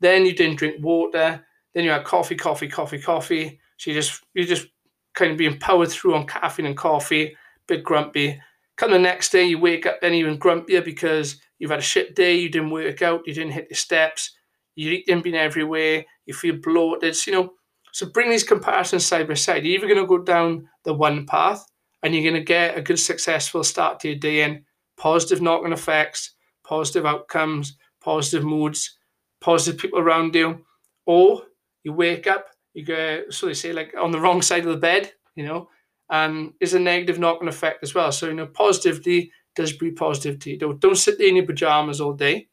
Then 0.00 0.26
you 0.26 0.34
didn't 0.34 0.56
drink 0.56 0.82
water, 0.82 1.44
then 1.74 1.84
you 1.84 1.90
had 1.90 2.04
coffee, 2.04 2.34
coffee, 2.34 2.68
coffee, 2.68 2.98
coffee. 2.98 3.60
So 3.76 3.90
you 3.90 3.96
just 3.96 4.24
you 4.34 4.44
just 4.44 4.66
kind 5.14 5.32
of 5.32 5.38
being 5.38 5.58
powered 5.58 5.90
through 5.90 6.14
on 6.14 6.26
caffeine 6.26 6.66
and 6.66 6.76
coffee, 6.76 7.36
bit 7.66 7.84
grumpy. 7.84 8.40
Come 8.76 8.90
the 8.90 8.98
next 8.98 9.30
day, 9.30 9.44
you 9.44 9.58
wake 9.58 9.86
up 9.86 10.00
then 10.00 10.12
even 10.12 10.38
grumpier 10.38 10.84
because 10.84 11.40
you've 11.58 11.70
had 11.70 11.78
a 11.78 11.82
shit 11.82 12.14
day, 12.14 12.36
you 12.36 12.50
didn't 12.50 12.70
work 12.70 13.00
out, 13.00 13.22
you 13.26 13.32
didn't 13.32 13.52
hit 13.52 13.68
your 13.70 13.76
steps, 13.76 14.36
your 14.76 14.92
eating 14.92 15.22
been 15.22 15.34
everywhere, 15.34 16.04
you 16.26 16.34
feel 16.34 16.56
bloated. 16.62 17.16
You 17.26 17.32
know, 17.32 17.52
so 17.92 18.06
bring 18.06 18.30
these 18.30 18.44
comparisons 18.44 19.04
side 19.04 19.26
by 19.26 19.34
side. 19.34 19.64
You're 19.64 19.78
either 19.78 19.88
going 19.88 20.00
to 20.00 20.06
go 20.06 20.18
down 20.18 20.68
the 20.84 20.94
one 20.94 21.26
path 21.26 21.66
and 22.02 22.14
you're 22.14 22.22
going 22.22 22.34
to 22.34 22.44
get 22.44 22.78
a 22.78 22.82
good, 22.82 23.00
successful 23.00 23.64
start 23.64 23.98
to 24.00 24.08
your 24.08 24.18
day 24.18 24.42
in 24.42 24.64
positive 24.96 25.42
knock-on 25.42 25.72
effects, 25.72 26.34
positive 26.64 27.06
outcomes, 27.06 27.76
positive 28.00 28.44
moods, 28.44 28.98
positive 29.40 29.80
people 29.80 29.98
around 29.98 30.34
you, 30.34 30.64
or 31.06 31.42
you 31.84 31.92
wake 31.92 32.26
up, 32.26 32.46
you 32.74 32.84
go, 32.84 33.22
so 33.30 33.46
they 33.46 33.54
say, 33.54 33.72
like 33.72 33.94
on 33.98 34.10
the 34.10 34.20
wrong 34.20 34.42
side 34.42 34.64
of 34.66 34.72
the 34.72 34.76
bed, 34.76 35.12
you 35.34 35.44
know, 35.44 35.68
and 36.10 36.52
is 36.60 36.74
a 36.74 36.78
negative 36.78 37.18
knock-on 37.18 37.48
effect 37.48 37.82
as 37.82 37.94
well. 37.94 38.12
So, 38.12 38.26
you 38.26 38.34
know, 38.34 38.46
positivity 38.46 39.32
does 39.54 39.72
breed 39.72 39.96
positivity. 39.96 40.56
Don't, 40.56 40.78
don't 40.80 40.96
sit 40.96 41.18
there 41.18 41.28
in 41.28 41.36
your 41.36 41.46
pajamas 41.46 42.00
all 42.00 42.12
day. 42.12 42.48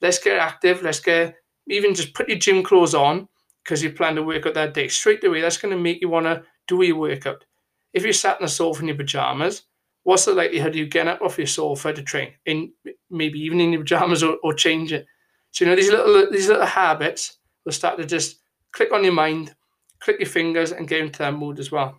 Let's 0.00 0.18
get 0.18 0.38
active. 0.38 0.82
Let's 0.82 1.00
get, 1.00 1.34
even 1.68 1.94
just 1.94 2.14
put 2.14 2.28
your 2.28 2.38
gym 2.38 2.62
clothes 2.62 2.94
on 2.94 3.28
because 3.64 3.82
you 3.82 3.92
plan 3.92 4.14
to 4.14 4.22
work 4.22 4.46
out 4.46 4.54
that 4.54 4.74
day. 4.74 4.88
Straight 4.88 5.24
away, 5.24 5.40
that's 5.40 5.56
going 5.56 5.74
to 5.74 5.80
make 5.80 6.00
you 6.00 6.08
want 6.08 6.26
to 6.26 6.42
do 6.68 6.82
your 6.82 6.96
workout. 6.96 7.44
If 7.92 8.04
you're 8.04 8.12
sat 8.12 8.36
on 8.36 8.42
the 8.42 8.48
sofa 8.48 8.82
in 8.82 8.88
your 8.88 8.96
pajamas, 8.96 9.62
what's 10.04 10.24
the 10.24 10.34
likelihood 10.34 10.70
of 10.70 10.76
you 10.76 10.86
getting 10.86 11.08
up 11.08 11.22
off 11.22 11.38
your 11.38 11.46
sofa 11.46 11.92
to 11.92 12.02
train? 12.02 12.32
In 12.44 12.72
maybe 13.10 13.40
even 13.40 13.60
in 13.60 13.72
your 13.72 13.82
pajamas 13.82 14.22
or, 14.22 14.36
or 14.42 14.52
change 14.54 14.92
it. 14.92 15.06
So 15.50 15.64
you 15.64 15.70
know 15.70 15.76
these 15.76 15.90
little 15.90 16.30
these 16.30 16.48
little 16.48 16.66
habits 16.66 17.38
will 17.64 17.72
start 17.72 17.96
to 17.98 18.04
just 18.04 18.40
click 18.72 18.92
on 18.92 19.02
your 19.04 19.14
mind, 19.14 19.54
click 20.00 20.20
your 20.20 20.28
fingers, 20.28 20.72
and 20.72 20.86
get 20.86 21.00
into 21.00 21.18
that 21.20 21.34
mood 21.34 21.58
as 21.58 21.72
well. 21.72 21.96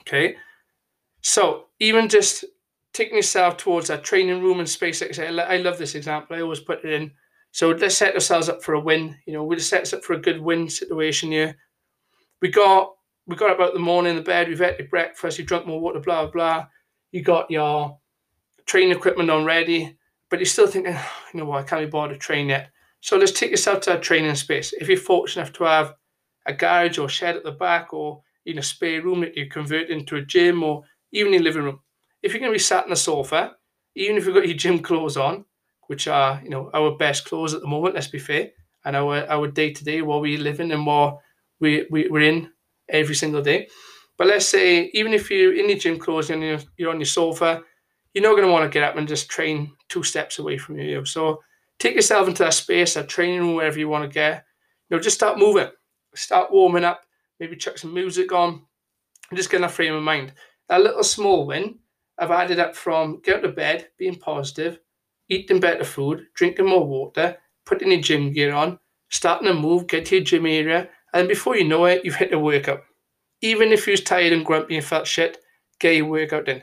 Okay, 0.00 0.36
so 1.20 1.66
even 1.80 2.08
just 2.08 2.44
taking 2.92 3.16
yourself 3.16 3.56
towards 3.56 3.88
that 3.88 4.04
training 4.04 4.42
room 4.42 4.58
and 4.60 4.68
space. 4.68 5.00
Like 5.00 5.18
I, 5.18 5.26
I 5.26 5.56
love 5.58 5.78
this 5.78 5.94
example. 5.94 6.36
I 6.36 6.40
always 6.42 6.60
put 6.60 6.84
it 6.84 6.92
in. 6.92 7.12
So 7.52 7.70
let's 7.70 7.96
set 7.96 8.14
ourselves 8.14 8.48
up 8.48 8.62
for 8.62 8.74
a 8.74 8.80
win. 8.80 9.16
You 9.26 9.32
know, 9.34 9.44
we'll 9.44 9.60
set 9.60 9.82
us 9.82 9.92
up 9.92 10.04
for 10.04 10.14
a 10.14 10.20
good 10.20 10.40
win 10.40 10.68
situation 10.68 11.30
here. 11.30 11.56
We 12.40 12.50
got 12.50 12.94
we 13.26 13.36
got 13.36 13.50
up 13.50 13.60
out 13.60 13.72
the 13.72 13.78
morning 13.78 14.10
in 14.10 14.16
the 14.16 14.22
bed. 14.22 14.48
We've 14.48 14.58
had 14.58 14.90
breakfast. 14.90 15.38
You 15.38 15.44
drunk 15.44 15.66
more 15.66 15.80
water. 15.80 16.00
Blah 16.00 16.26
blah. 16.26 16.66
You 17.12 17.22
got 17.22 17.50
your 17.50 17.98
training 18.66 18.96
equipment 18.96 19.30
on 19.30 19.44
ready 19.44 19.96
but 20.32 20.38
you're 20.38 20.46
still 20.46 20.66
thinking, 20.66 20.94
ah, 20.96 21.12
you 21.34 21.40
know 21.40 21.44
what, 21.44 21.62
I 21.62 21.66
can't 21.68 21.82
be 21.82 21.90
bothered 21.90 22.18
to 22.18 22.18
train 22.18 22.48
yet. 22.48 22.70
So 23.02 23.18
let's 23.18 23.32
take 23.32 23.50
yourself 23.50 23.82
to 23.82 23.98
a 23.98 24.00
training 24.00 24.34
space. 24.34 24.72
If 24.72 24.88
you're 24.88 24.96
fortunate 24.96 25.42
enough 25.42 25.52
to 25.58 25.64
have 25.64 25.94
a 26.46 26.54
garage 26.54 26.96
or 26.96 27.06
shed 27.06 27.36
at 27.36 27.44
the 27.44 27.52
back 27.52 27.92
or 27.92 28.22
in 28.46 28.56
a 28.56 28.62
spare 28.62 29.02
room 29.02 29.20
that 29.20 29.36
you 29.36 29.50
convert 29.50 29.90
into 29.90 30.16
a 30.16 30.24
gym 30.24 30.62
or 30.62 30.84
even 31.12 31.34
your 31.34 31.42
living 31.42 31.64
room. 31.64 31.80
If 32.22 32.32
you're 32.32 32.40
going 32.40 32.50
to 32.50 32.54
be 32.54 32.58
sat 32.58 32.84
on 32.84 32.88
the 32.88 32.96
sofa, 32.96 33.56
even 33.94 34.16
if 34.16 34.24
you've 34.24 34.34
got 34.34 34.48
your 34.48 34.56
gym 34.56 34.78
clothes 34.82 35.18
on, 35.18 35.44
which 35.92 36.08
are, 36.08 36.40
you 36.42 36.48
know, 36.48 36.70
our 36.72 36.96
best 36.96 37.26
clothes 37.26 37.52
at 37.52 37.60
the 37.60 37.68
moment, 37.68 37.94
let's 37.94 38.06
be 38.06 38.18
fair, 38.18 38.48
and 38.86 38.96
our 38.96 39.30
our 39.30 39.46
day 39.46 39.74
to 39.74 39.84
day, 39.84 40.00
what 40.00 40.22
we 40.22 40.38
live 40.38 40.58
in 40.58 40.72
and 40.72 40.86
what 40.86 41.18
we, 41.60 41.86
we, 41.90 42.08
we're 42.08 42.22
in 42.22 42.50
every 42.88 43.14
single 43.14 43.42
day. 43.42 43.68
But 44.16 44.28
let's 44.28 44.46
say, 44.46 44.90
even 44.94 45.12
if 45.12 45.30
you're 45.30 45.54
in 45.54 45.68
your 45.68 45.78
gym 45.78 45.98
clothes 45.98 46.30
and 46.30 46.42
you're, 46.42 46.60
you're 46.78 46.90
on 46.90 46.98
your 46.98 47.04
sofa, 47.04 47.62
you're 48.14 48.24
not 48.24 48.36
going 48.36 48.46
to 48.46 48.52
want 48.52 48.64
to 48.64 48.74
get 48.74 48.88
up 48.88 48.96
and 48.96 49.06
just 49.06 49.28
train 49.28 49.70
two 49.90 50.02
steps 50.02 50.38
away 50.38 50.56
from 50.56 50.78
you. 50.78 51.04
So 51.04 51.42
take 51.78 51.94
yourself 51.94 52.26
into 52.26 52.42
that 52.44 52.54
space, 52.54 52.94
that 52.94 53.10
training 53.10 53.40
room, 53.40 53.56
wherever 53.56 53.78
you 53.78 53.90
want 53.90 54.04
to 54.04 54.14
get. 54.14 54.46
You 54.88 54.96
know, 54.96 55.02
just 55.02 55.16
start 55.16 55.38
moving, 55.38 55.68
start 56.14 56.50
warming 56.50 56.84
up, 56.84 57.02
maybe 57.38 57.54
chuck 57.56 57.76
some 57.76 57.92
music 57.92 58.32
on, 58.32 58.62
and 59.28 59.36
just 59.36 59.50
get 59.50 59.60
that 59.60 59.72
frame 59.72 59.94
of 59.94 60.02
mind. 60.02 60.32
That 60.70 60.80
little 60.80 61.04
small 61.04 61.46
win, 61.46 61.80
I've 62.18 62.30
added 62.30 62.58
up 62.58 62.74
from 62.74 63.20
get 63.22 63.40
out 63.40 63.44
of 63.44 63.56
bed, 63.56 63.88
being 63.98 64.16
positive, 64.16 64.78
eating 65.32 65.60
better 65.60 65.84
food, 65.84 66.26
drinking 66.34 66.66
more 66.66 66.86
water, 66.86 67.36
putting 67.66 67.90
your 67.90 68.00
gym 68.00 68.32
gear 68.32 68.52
on, 68.52 68.78
starting 69.10 69.48
to 69.48 69.54
move, 69.54 69.86
get 69.86 70.06
to 70.06 70.16
your 70.16 70.24
gym 70.24 70.46
area, 70.46 70.88
and 71.14 71.28
before 71.28 71.56
you 71.56 71.64
know 71.64 71.84
it, 71.86 72.04
you've 72.04 72.16
hit 72.16 72.32
a 72.32 72.38
workout. 72.38 72.82
Even 73.40 73.72
if 73.72 73.86
you're 73.86 73.96
tired 73.96 74.32
and 74.32 74.46
grumpy 74.46 74.76
and 74.76 74.84
felt 74.84 75.06
shit, 75.06 75.38
get 75.80 75.96
your 75.96 76.06
workout 76.06 76.48
in 76.48 76.62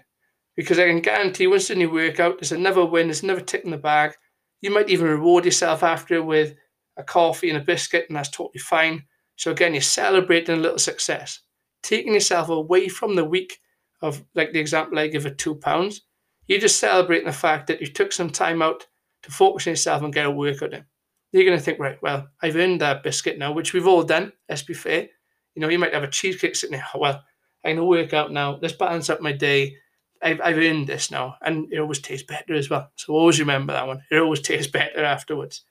because 0.59 0.77
I 0.77 0.87
can 0.87 0.99
guarantee 0.99 1.47
once 1.47 1.69
in 1.69 1.79
your 1.79 1.93
workout, 1.93 2.37
there's 2.37 2.51
another 2.51 2.85
win, 2.85 3.07
there's 3.07 3.23
another 3.23 3.39
tick 3.39 3.63
in 3.63 3.71
the 3.71 3.77
bag. 3.77 4.11
You 4.59 4.71
might 4.71 4.89
even 4.89 5.07
reward 5.07 5.45
yourself 5.45 5.83
after 5.83 6.21
with 6.21 6.53
a 6.97 7.03
coffee 7.03 7.47
and 7.47 7.57
a 7.57 7.61
biscuit, 7.61 8.07
and 8.09 8.17
that's 8.17 8.27
totally 8.29 8.59
fine. 8.59 9.05
So 9.37 9.51
again, 9.51 9.73
you're 9.73 9.81
celebrating 9.81 10.57
a 10.57 10.59
little 10.59 10.77
success, 10.77 11.39
taking 11.81 12.13
yourself 12.13 12.49
away 12.49 12.89
from 12.89 13.15
the 13.15 13.23
week 13.23 13.57
of 14.01 14.21
like 14.35 14.51
the 14.51 14.59
example 14.59 14.99
I 14.99 15.07
give 15.07 15.25
of 15.25 15.37
two 15.37 15.55
pounds. 15.55 16.01
You're 16.49 16.59
just 16.59 16.79
celebrating 16.79 17.27
the 17.27 17.31
fact 17.31 17.67
that 17.67 17.79
you 17.79 17.85
took 17.85 18.11
some 18.11 18.31
time 18.31 18.63
out 18.63 18.87
to 19.21 19.31
focus 19.31 19.67
on 19.67 19.71
yourself 19.71 20.01
and 20.01 20.11
get 20.11 20.25
a 20.25 20.31
workout 20.31 20.73
in. 20.73 20.83
You're 21.31 21.45
going 21.45 21.57
to 21.57 21.63
think, 21.63 21.77
right, 21.77 22.01
well, 22.01 22.27
I've 22.41 22.55
earned 22.55 22.81
that 22.81 23.03
biscuit 23.03 23.37
now, 23.37 23.51
which 23.51 23.71
we've 23.71 23.85
all 23.85 24.01
done. 24.01 24.33
Let's 24.49 24.63
be 24.63 24.73
fair. 24.73 25.07
You 25.53 25.61
know, 25.61 25.69
you 25.69 25.77
might 25.77 25.93
have 25.93 26.01
a 26.01 26.07
cheesecake 26.07 26.55
sitting 26.55 26.75
there. 26.75 26.87
Well, 26.95 27.23
I'm 27.63 27.75
going 27.75 27.77
to 27.77 27.83
work 27.83 28.13
out 28.13 28.31
now. 28.31 28.57
Let's 28.59 28.73
balance 28.73 29.11
up 29.11 29.21
my 29.21 29.31
day. 29.31 29.75
I've, 30.23 30.41
I've 30.41 30.57
earned 30.57 30.87
this 30.87 31.11
now, 31.11 31.35
and 31.43 31.71
it 31.71 31.77
always 31.77 31.99
tastes 31.99 32.25
better 32.25 32.55
as 32.55 32.67
well. 32.67 32.89
So 32.95 33.13
always 33.13 33.39
remember 33.39 33.73
that 33.73 33.85
one. 33.85 34.01
It 34.09 34.17
always 34.17 34.41
tastes 34.41 34.71
better 34.71 35.03
afterwards. 35.03 35.63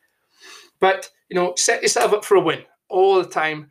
But 0.78 1.10
you 1.28 1.34
know, 1.34 1.54
set 1.56 1.82
yourself 1.82 2.12
up 2.12 2.24
for 2.24 2.36
a 2.36 2.40
win 2.40 2.62
all 2.88 3.20
the 3.20 3.28
time. 3.28 3.70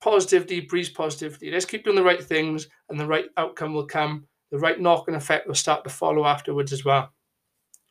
Positivity 0.00 0.60
breeds 0.60 0.88
positivity. 0.88 1.50
Let's 1.50 1.66
keep 1.66 1.84
doing 1.84 1.96
the 1.96 2.02
right 2.02 2.24
things, 2.24 2.68
and 2.88 2.98
the 2.98 3.06
right 3.06 3.26
outcome 3.36 3.74
will 3.74 3.86
come. 3.86 4.26
The 4.50 4.58
right 4.58 4.80
knock-on 4.80 5.14
effect 5.14 5.46
will 5.46 5.54
start 5.54 5.84
to 5.84 5.90
follow 5.90 6.24
afterwards 6.24 6.72
as 6.72 6.84
well. 6.84 7.12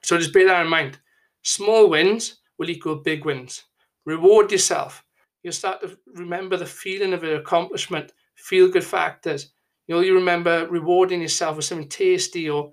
So 0.04 0.18
just 0.18 0.34
bear 0.34 0.48
that 0.48 0.62
in 0.62 0.70
mind. 0.70 1.00
Small 1.44 1.90
wins 1.90 2.40
will 2.58 2.70
equal 2.70 2.96
big 2.96 3.26
wins. 3.26 3.64
Reward 4.06 4.52
yourself. 4.52 5.04
You'll 5.44 5.54
start 5.54 5.82
to 5.82 5.98
remember 6.16 6.58
the 6.58 6.66
feeling 6.66 7.14
of 7.14 7.24
an 7.24 7.36
accomplishment, 7.36 8.14
feel 8.36 8.70
good 8.70 8.84
factors, 8.84 9.52
you 9.88 9.96
know, 9.96 10.02
you 10.02 10.14
remember 10.14 10.68
rewarding 10.68 11.22
yourself 11.22 11.56
with 11.56 11.66
something 11.66 11.88
tasty 11.88 12.50
or 12.50 12.72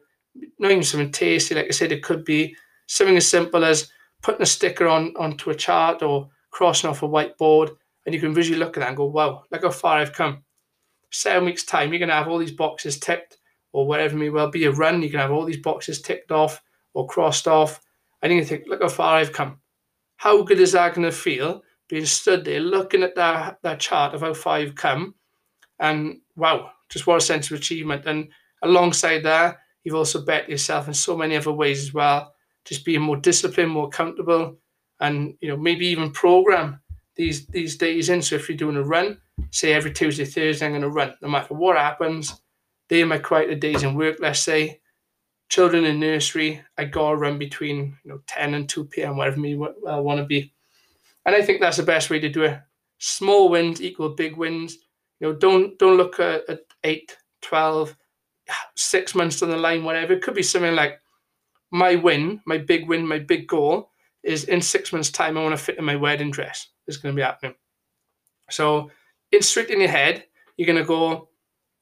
not 0.58 0.72
even 0.72 0.82
something 0.82 1.12
tasty, 1.12 1.54
like 1.54 1.66
I 1.66 1.70
said, 1.70 1.92
it 1.92 2.02
could 2.02 2.24
be 2.24 2.56
something 2.86 3.16
as 3.16 3.28
simple 3.28 3.64
as 3.64 3.90
putting 4.20 4.42
a 4.42 4.46
sticker 4.46 4.88
on 4.88 5.14
onto 5.16 5.50
a 5.50 5.54
chart 5.54 6.02
or 6.02 6.28
crossing 6.50 6.90
off 6.90 7.04
a 7.04 7.08
whiteboard, 7.08 7.76
and 8.04 8.14
you 8.14 8.20
can 8.20 8.34
visually 8.34 8.58
look 8.58 8.76
at 8.76 8.80
that 8.80 8.88
and 8.88 8.96
go, 8.96 9.06
wow, 9.06 9.44
look 9.50 9.62
how 9.62 9.70
far 9.70 9.98
I've 9.98 10.12
come. 10.12 10.42
Seven 11.10 11.44
weeks' 11.44 11.64
time, 11.64 11.92
you're 11.92 12.00
gonna 12.00 12.12
have 12.14 12.26
all 12.26 12.38
these 12.38 12.52
boxes 12.52 12.98
ticked, 12.98 13.38
or 13.74 13.86
whatever 13.86 14.14
it 14.14 14.20
may 14.20 14.30
well 14.30 14.50
be 14.50 14.64
a 14.64 14.70
run, 14.70 15.02
you 15.02 15.10
can 15.10 15.18
have 15.18 15.32
all 15.32 15.44
these 15.44 15.60
boxes 15.60 16.00
ticked 16.00 16.30
off 16.30 16.62
or 16.94 17.06
crossed 17.06 17.48
off, 17.48 17.80
and 18.22 18.32
you 18.32 18.38
can 18.38 18.48
think, 18.48 18.64
look 18.68 18.80
how 18.80 18.88
far 18.88 19.16
I've 19.16 19.32
come. 19.32 19.58
How 20.16 20.42
good 20.42 20.60
is 20.60 20.72
that 20.72 20.94
gonna 20.94 21.12
feel 21.12 21.62
being 21.88 22.06
stood 22.06 22.44
there 22.44 22.60
looking 22.60 23.02
at 23.02 23.14
that 23.16 23.58
that 23.62 23.80
chart 23.80 24.14
of 24.14 24.22
how 24.22 24.32
far 24.32 24.60
you've 24.60 24.74
come 24.74 25.14
and 25.80 26.20
wow, 26.36 26.70
just 26.88 27.06
what 27.06 27.18
a 27.18 27.20
sense 27.20 27.50
of 27.50 27.58
achievement. 27.58 28.06
And 28.06 28.28
alongside 28.62 29.24
that, 29.24 29.58
you've 29.82 29.94
also 29.94 30.24
bet 30.24 30.48
yourself 30.48 30.88
in 30.88 30.94
so 30.94 31.16
many 31.16 31.36
other 31.36 31.52
ways 31.52 31.82
as 31.82 31.92
well. 31.92 32.32
Just 32.64 32.84
being 32.84 33.02
more 33.02 33.16
disciplined, 33.16 33.72
more 33.72 33.88
accountable, 33.88 34.56
and 35.00 35.34
you 35.40 35.48
know 35.48 35.56
maybe 35.56 35.86
even 35.86 36.10
program 36.12 36.80
these 37.16 37.46
these 37.48 37.76
days 37.76 38.08
in. 38.08 38.22
So 38.22 38.36
if 38.36 38.48
you're 38.48 38.56
doing 38.56 38.76
a 38.76 38.82
run, 38.82 39.18
say 39.50 39.72
every 39.72 39.92
Tuesday, 39.92 40.24
Thursday, 40.24 40.64
I'm 40.64 40.72
going 40.72 40.82
to 40.82 40.88
run. 40.88 41.14
No 41.20 41.28
matter 41.28 41.54
what 41.54 41.76
happens, 41.76 42.40
they 42.88 43.02
are 43.02 43.06
my 43.06 43.18
quieter 43.18 43.54
days 43.54 43.82
in 43.82 43.94
work. 43.94 44.16
Let's 44.20 44.40
say 44.40 44.80
children 45.48 45.84
in 45.84 46.00
nursery, 46.00 46.62
I 46.78 46.84
go 46.84 47.12
run 47.12 47.38
between 47.38 47.96
you 48.04 48.10
know 48.10 48.20
10 48.26 48.54
and 48.54 48.68
2 48.68 48.84
p.m. 48.86 49.16
wherever 49.16 49.38
me 49.38 49.58
I 49.88 50.00
want 50.00 50.18
to 50.18 50.26
be, 50.26 50.52
and 51.26 51.34
I 51.34 51.42
think 51.42 51.60
that's 51.60 51.76
the 51.76 51.82
best 51.82 52.10
way 52.10 52.20
to 52.20 52.28
do 52.28 52.44
it. 52.44 52.60
Small 52.98 53.48
wins 53.48 53.82
equal 53.82 54.10
big 54.10 54.36
wins. 54.36 54.78
You 55.20 55.28
know, 55.28 55.34
don't 55.34 55.78
don't 55.78 55.96
look 55.96 56.20
at, 56.20 56.48
at 56.48 56.60
8, 56.82 57.16
12, 57.42 57.96
six 58.76 59.14
months 59.14 59.40
down 59.40 59.50
the 59.50 59.56
line, 59.56 59.84
whatever. 59.84 60.12
It 60.14 60.22
could 60.22 60.34
be 60.34 60.42
something 60.42 60.74
like 60.74 61.00
my 61.70 61.96
win, 61.96 62.40
my 62.46 62.58
big 62.58 62.88
win, 62.88 63.06
my 63.06 63.18
big 63.18 63.46
goal 63.46 63.90
is 64.22 64.44
in 64.44 64.60
six 64.60 64.92
months' 64.92 65.10
time, 65.10 65.36
I 65.36 65.42
want 65.42 65.56
to 65.56 65.62
fit 65.62 65.78
in 65.78 65.84
my 65.84 65.96
wedding 65.96 66.30
dress. 66.30 66.68
It's 66.86 66.96
going 66.96 67.14
to 67.14 67.16
be 67.16 67.24
happening. 67.24 67.54
So, 68.50 68.90
in 69.32 69.42
straight 69.42 69.70
in 69.70 69.80
your 69.80 69.90
head, 69.90 70.24
you're 70.56 70.66
going 70.66 70.78
to 70.78 70.84
go, 70.84 71.28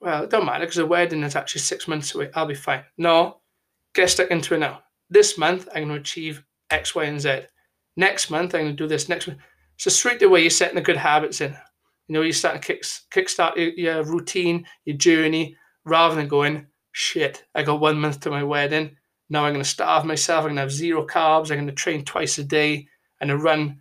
well, 0.02 0.24
it 0.24 0.30
don't 0.30 0.44
matter 0.44 0.64
because 0.64 0.76
the 0.76 0.86
wedding 0.86 1.22
is 1.22 1.36
actually 1.36 1.60
six 1.60 1.86
months 1.86 2.14
away. 2.14 2.28
I'll 2.34 2.46
be 2.46 2.54
fine. 2.54 2.82
No, 2.98 3.38
get 3.94 4.10
stuck 4.10 4.30
into 4.30 4.54
it 4.54 4.58
now. 4.58 4.82
This 5.08 5.38
month, 5.38 5.68
I'm 5.68 5.84
going 5.84 5.94
to 5.94 6.00
achieve 6.00 6.42
X, 6.70 6.94
Y, 6.94 7.04
and 7.04 7.20
Z. 7.20 7.42
Next 7.96 8.28
month, 8.28 8.54
I'm 8.54 8.62
going 8.62 8.76
to 8.76 8.82
do 8.82 8.88
this. 8.88 9.08
Next 9.08 9.28
month. 9.28 9.38
So, 9.76 9.90
straight 9.90 10.22
away, 10.22 10.40
you're 10.40 10.50
setting 10.50 10.74
the 10.74 10.80
good 10.80 10.96
habits 10.96 11.40
in. 11.40 11.52
You 12.08 12.14
know, 12.14 12.22
you 12.22 12.32
start 12.32 12.60
to 12.60 12.66
kick 12.66 12.82
kickstart 13.12 13.56
your, 13.56 13.68
your 13.70 14.04
routine, 14.04 14.66
your 14.84 14.96
journey, 14.96 15.56
rather 15.84 16.16
than 16.16 16.26
going, 16.26 16.66
shit, 16.90 17.44
I 17.54 17.62
got 17.62 17.80
one 17.80 18.00
month 18.00 18.20
to 18.20 18.30
my 18.30 18.42
wedding. 18.42 18.96
Now 19.30 19.44
I'm 19.44 19.52
going 19.52 19.64
to 19.64 19.68
starve 19.68 20.04
myself. 20.04 20.40
I'm 20.40 20.48
going 20.48 20.56
to 20.56 20.62
have 20.62 20.72
zero 20.72 21.06
carbs. 21.06 21.50
I'm 21.50 21.58
going 21.58 21.66
to 21.66 21.72
train 21.72 22.04
twice 22.04 22.38
a 22.38 22.44
day 22.44 22.88
and 23.20 23.30
I 23.30 23.34
run 23.34 23.80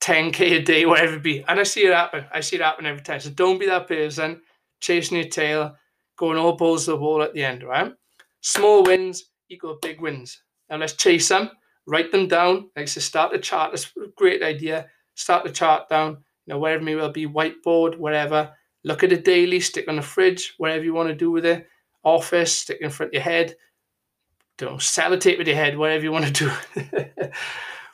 10k 0.00 0.40
a 0.40 0.62
day, 0.62 0.86
whatever 0.86 1.16
it 1.16 1.22
be. 1.22 1.44
And 1.46 1.60
I 1.60 1.62
see 1.62 1.84
it 1.84 1.92
happen. 1.92 2.24
I 2.32 2.40
see 2.40 2.56
it 2.56 2.62
happen 2.62 2.86
every 2.86 3.02
time. 3.02 3.20
So 3.20 3.30
don't 3.30 3.60
be 3.60 3.66
that 3.66 3.86
person 3.86 4.40
chasing 4.80 5.16
your 5.16 5.28
tail, 5.28 5.76
going 6.16 6.38
all 6.38 6.56
balls 6.56 6.84
to 6.84 6.92
the 6.92 6.96
wall 6.96 7.22
at 7.22 7.34
the 7.34 7.44
end, 7.44 7.62
right? 7.62 7.92
Small 8.40 8.82
wins 8.82 9.30
equal 9.48 9.78
big 9.80 10.00
wins. 10.00 10.42
Now 10.70 10.76
let's 10.76 10.94
chase 10.94 11.28
them, 11.28 11.50
write 11.86 12.12
them 12.12 12.28
down. 12.28 12.70
Like 12.76 12.82
I 12.82 12.84
said, 12.84 13.02
start 13.02 13.32
the 13.32 13.38
chart. 13.38 13.72
That's 13.72 13.92
a 13.96 14.08
great 14.16 14.42
idea. 14.42 14.86
Start 15.14 15.44
the 15.44 15.50
chart 15.50 15.88
down 15.88 16.18
you 16.46 16.54
know, 16.54 16.58
wherever 16.58 16.80
it 16.80 16.84
may 16.84 16.94
well 16.94 17.10
be, 17.10 17.26
whiteboard, 17.26 17.98
whatever. 17.98 18.52
Look 18.84 19.02
at 19.02 19.10
the 19.10 19.16
daily, 19.16 19.60
stick 19.60 19.88
on 19.88 19.96
the 19.96 20.02
fridge, 20.02 20.54
whatever 20.58 20.84
you 20.84 20.94
want 20.94 21.08
to 21.08 21.14
do 21.14 21.30
with 21.30 21.44
it. 21.44 21.66
Office, 22.04 22.60
stick 22.60 22.78
in 22.80 22.90
front 22.90 23.10
of 23.10 23.14
your 23.14 23.22
head. 23.22 23.56
Don't 24.58 24.80
sellotape 24.80 25.38
with 25.38 25.48
your 25.48 25.56
head, 25.56 25.76
whatever 25.76 26.04
you 26.04 26.12
want 26.12 26.34
to 26.34 26.50
do. 26.76 27.30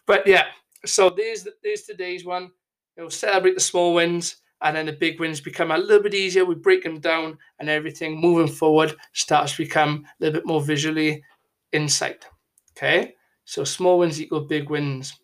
but 0.07 0.27
yeah, 0.27 0.45
so 0.85 1.11
there's 1.11 1.49
there's 1.63 1.83
today's 1.83 2.25
one. 2.25 2.51
Know, 2.97 3.09
celebrate 3.09 3.55
the 3.55 3.61
small 3.61 3.95
wins 3.95 4.37
and 4.63 4.77
then 4.77 4.87
the 4.87 4.93
big 4.93 5.21
wins 5.21 5.41
become 5.41 5.71
a 5.71 5.79
little 5.79 6.03
bit 6.03 6.15
easier. 6.15 6.45
We 6.45 6.55
break 6.55 6.83
them 6.83 7.01
down, 7.01 7.39
and 7.59 7.69
everything 7.69 8.21
moving 8.21 8.53
forward 8.53 8.95
starts 9.13 9.53
to 9.53 9.65
become 9.65 10.05
a 10.07 10.25
little 10.25 10.41
bit 10.41 10.47
more 10.47 10.61
visually 10.61 11.23
insight. 11.73 12.25
Okay, 12.77 13.15
so 13.45 13.65
small 13.65 13.99
wins 13.99 14.21
equal 14.21 14.43
big 14.43 14.71
wins. 14.71 15.19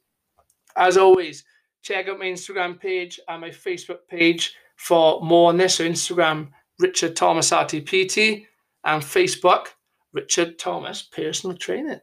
As 0.77 0.97
always, 0.97 1.45
check 1.83 2.09
out 2.09 2.19
my 2.19 2.27
Instagram 2.27 2.79
page 2.79 3.19
and 3.29 3.41
my 3.41 3.51
Facebook 3.51 4.01
page 4.09 4.55
for 4.77 5.21
more 5.23 5.49
on 5.49 5.57
this. 5.57 5.77
So 5.77 5.89
Instagram, 5.89 6.51
Richard 6.79 7.17
Thomas 7.17 7.51
RTPT, 7.51 8.47
and 8.85 9.03
Facebook, 9.03 9.69
Richard 10.13 10.59
Thomas 10.59 11.03
Personal 11.03 11.57
Training. 11.57 12.01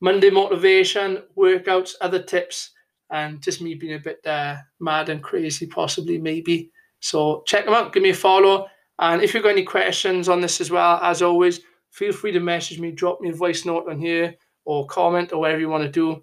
Monday 0.00 0.30
motivation, 0.30 1.22
workouts, 1.36 1.94
other 2.00 2.22
tips, 2.22 2.70
and 3.12 3.42
just 3.42 3.60
me 3.60 3.74
being 3.74 3.94
a 3.94 3.98
bit 3.98 4.26
uh, 4.26 4.56
mad 4.80 5.10
and 5.10 5.22
crazy, 5.22 5.66
possibly, 5.66 6.18
maybe. 6.18 6.70
So 7.00 7.42
check 7.46 7.66
them 7.66 7.74
out, 7.74 7.92
give 7.92 8.02
me 8.02 8.10
a 8.10 8.14
follow. 8.14 8.66
And 8.98 9.22
if 9.22 9.34
you've 9.34 9.42
got 9.42 9.50
any 9.50 9.64
questions 9.64 10.28
on 10.28 10.40
this 10.40 10.60
as 10.60 10.70
well, 10.70 10.98
as 11.02 11.20
always, 11.20 11.60
feel 11.90 12.12
free 12.12 12.32
to 12.32 12.40
message 12.40 12.80
me, 12.80 12.90
drop 12.90 13.20
me 13.20 13.28
a 13.28 13.34
voice 13.34 13.66
note 13.66 13.88
on 13.88 14.00
here, 14.00 14.34
or 14.64 14.86
comment, 14.86 15.32
or 15.32 15.40
whatever 15.40 15.60
you 15.60 15.68
want 15.68 15.84
to 15.84 15.90
do. 15.90 16.22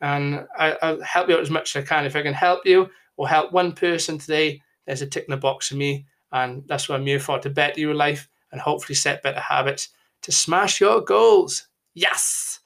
And 0.00 0.46
I, 0.56 0.76
will 0.82 1.02
help 1.02 1.28
you 1.28 1.34
out 1.34 1.40
as 1.40 1.50
much 1.50 1.74
as 1.74 1.82
I 1.82 1.86
can. 1.86 2.06
If 2.06 2.14
I 2.14 2.22
can 2.22 2.34
help 2.34 2.64
you 2.64 2.88
or 3.16 3.28
help 3.28 3.52
one 3.52 3.72
person 3.72 4.16
today, 4.16 4.62
there's 4.86 5.02
a 5.02 5.06
tick 5.06 5.24
in 5.26 5.32
the 5.32 5.36
box 5.36 5.68
for 5.68 5.74
me. 5.74 6.06
And 6.30 6.62
that's 6.68 6.88
what 6.88 7.00
I'm 7.00 7.06
here 7.06 7.18
for 7.18 7.40
to 7.40 7.50
better 7.50 7.80
your 7.80 7.94
life 7.94 8.28
and 8.52 8.60
hopefully 8.60 8.94
set 8.94 9.22
better 9.22 9.40
habits 9.40 9.88
to 10.22 10.30
smash 10.30 10.80
your 10.80 11.00
goals. 11.00 11.66
Yes. 11.94 12.60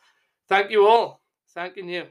Thank 0.49 0.71
you 0.71 0.87
all. 0.87 1.23
Thanking 1.55 1.89
you. 1.89 2.07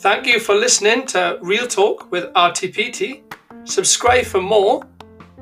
Thank 0.00 0.26
you 0.26 0.40
for 0.40 0.54
listening 0.54 1.04
to 1.08 1.38
Real 1.42 1.66
Talk 1.66 2.10
with 2.10 2.32
RTPT. 2.32 3.20
Subscribe 3.64 4.24
for 4.24 4.40
more. 4.40 4.82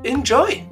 Enjoy. 0.02 0.67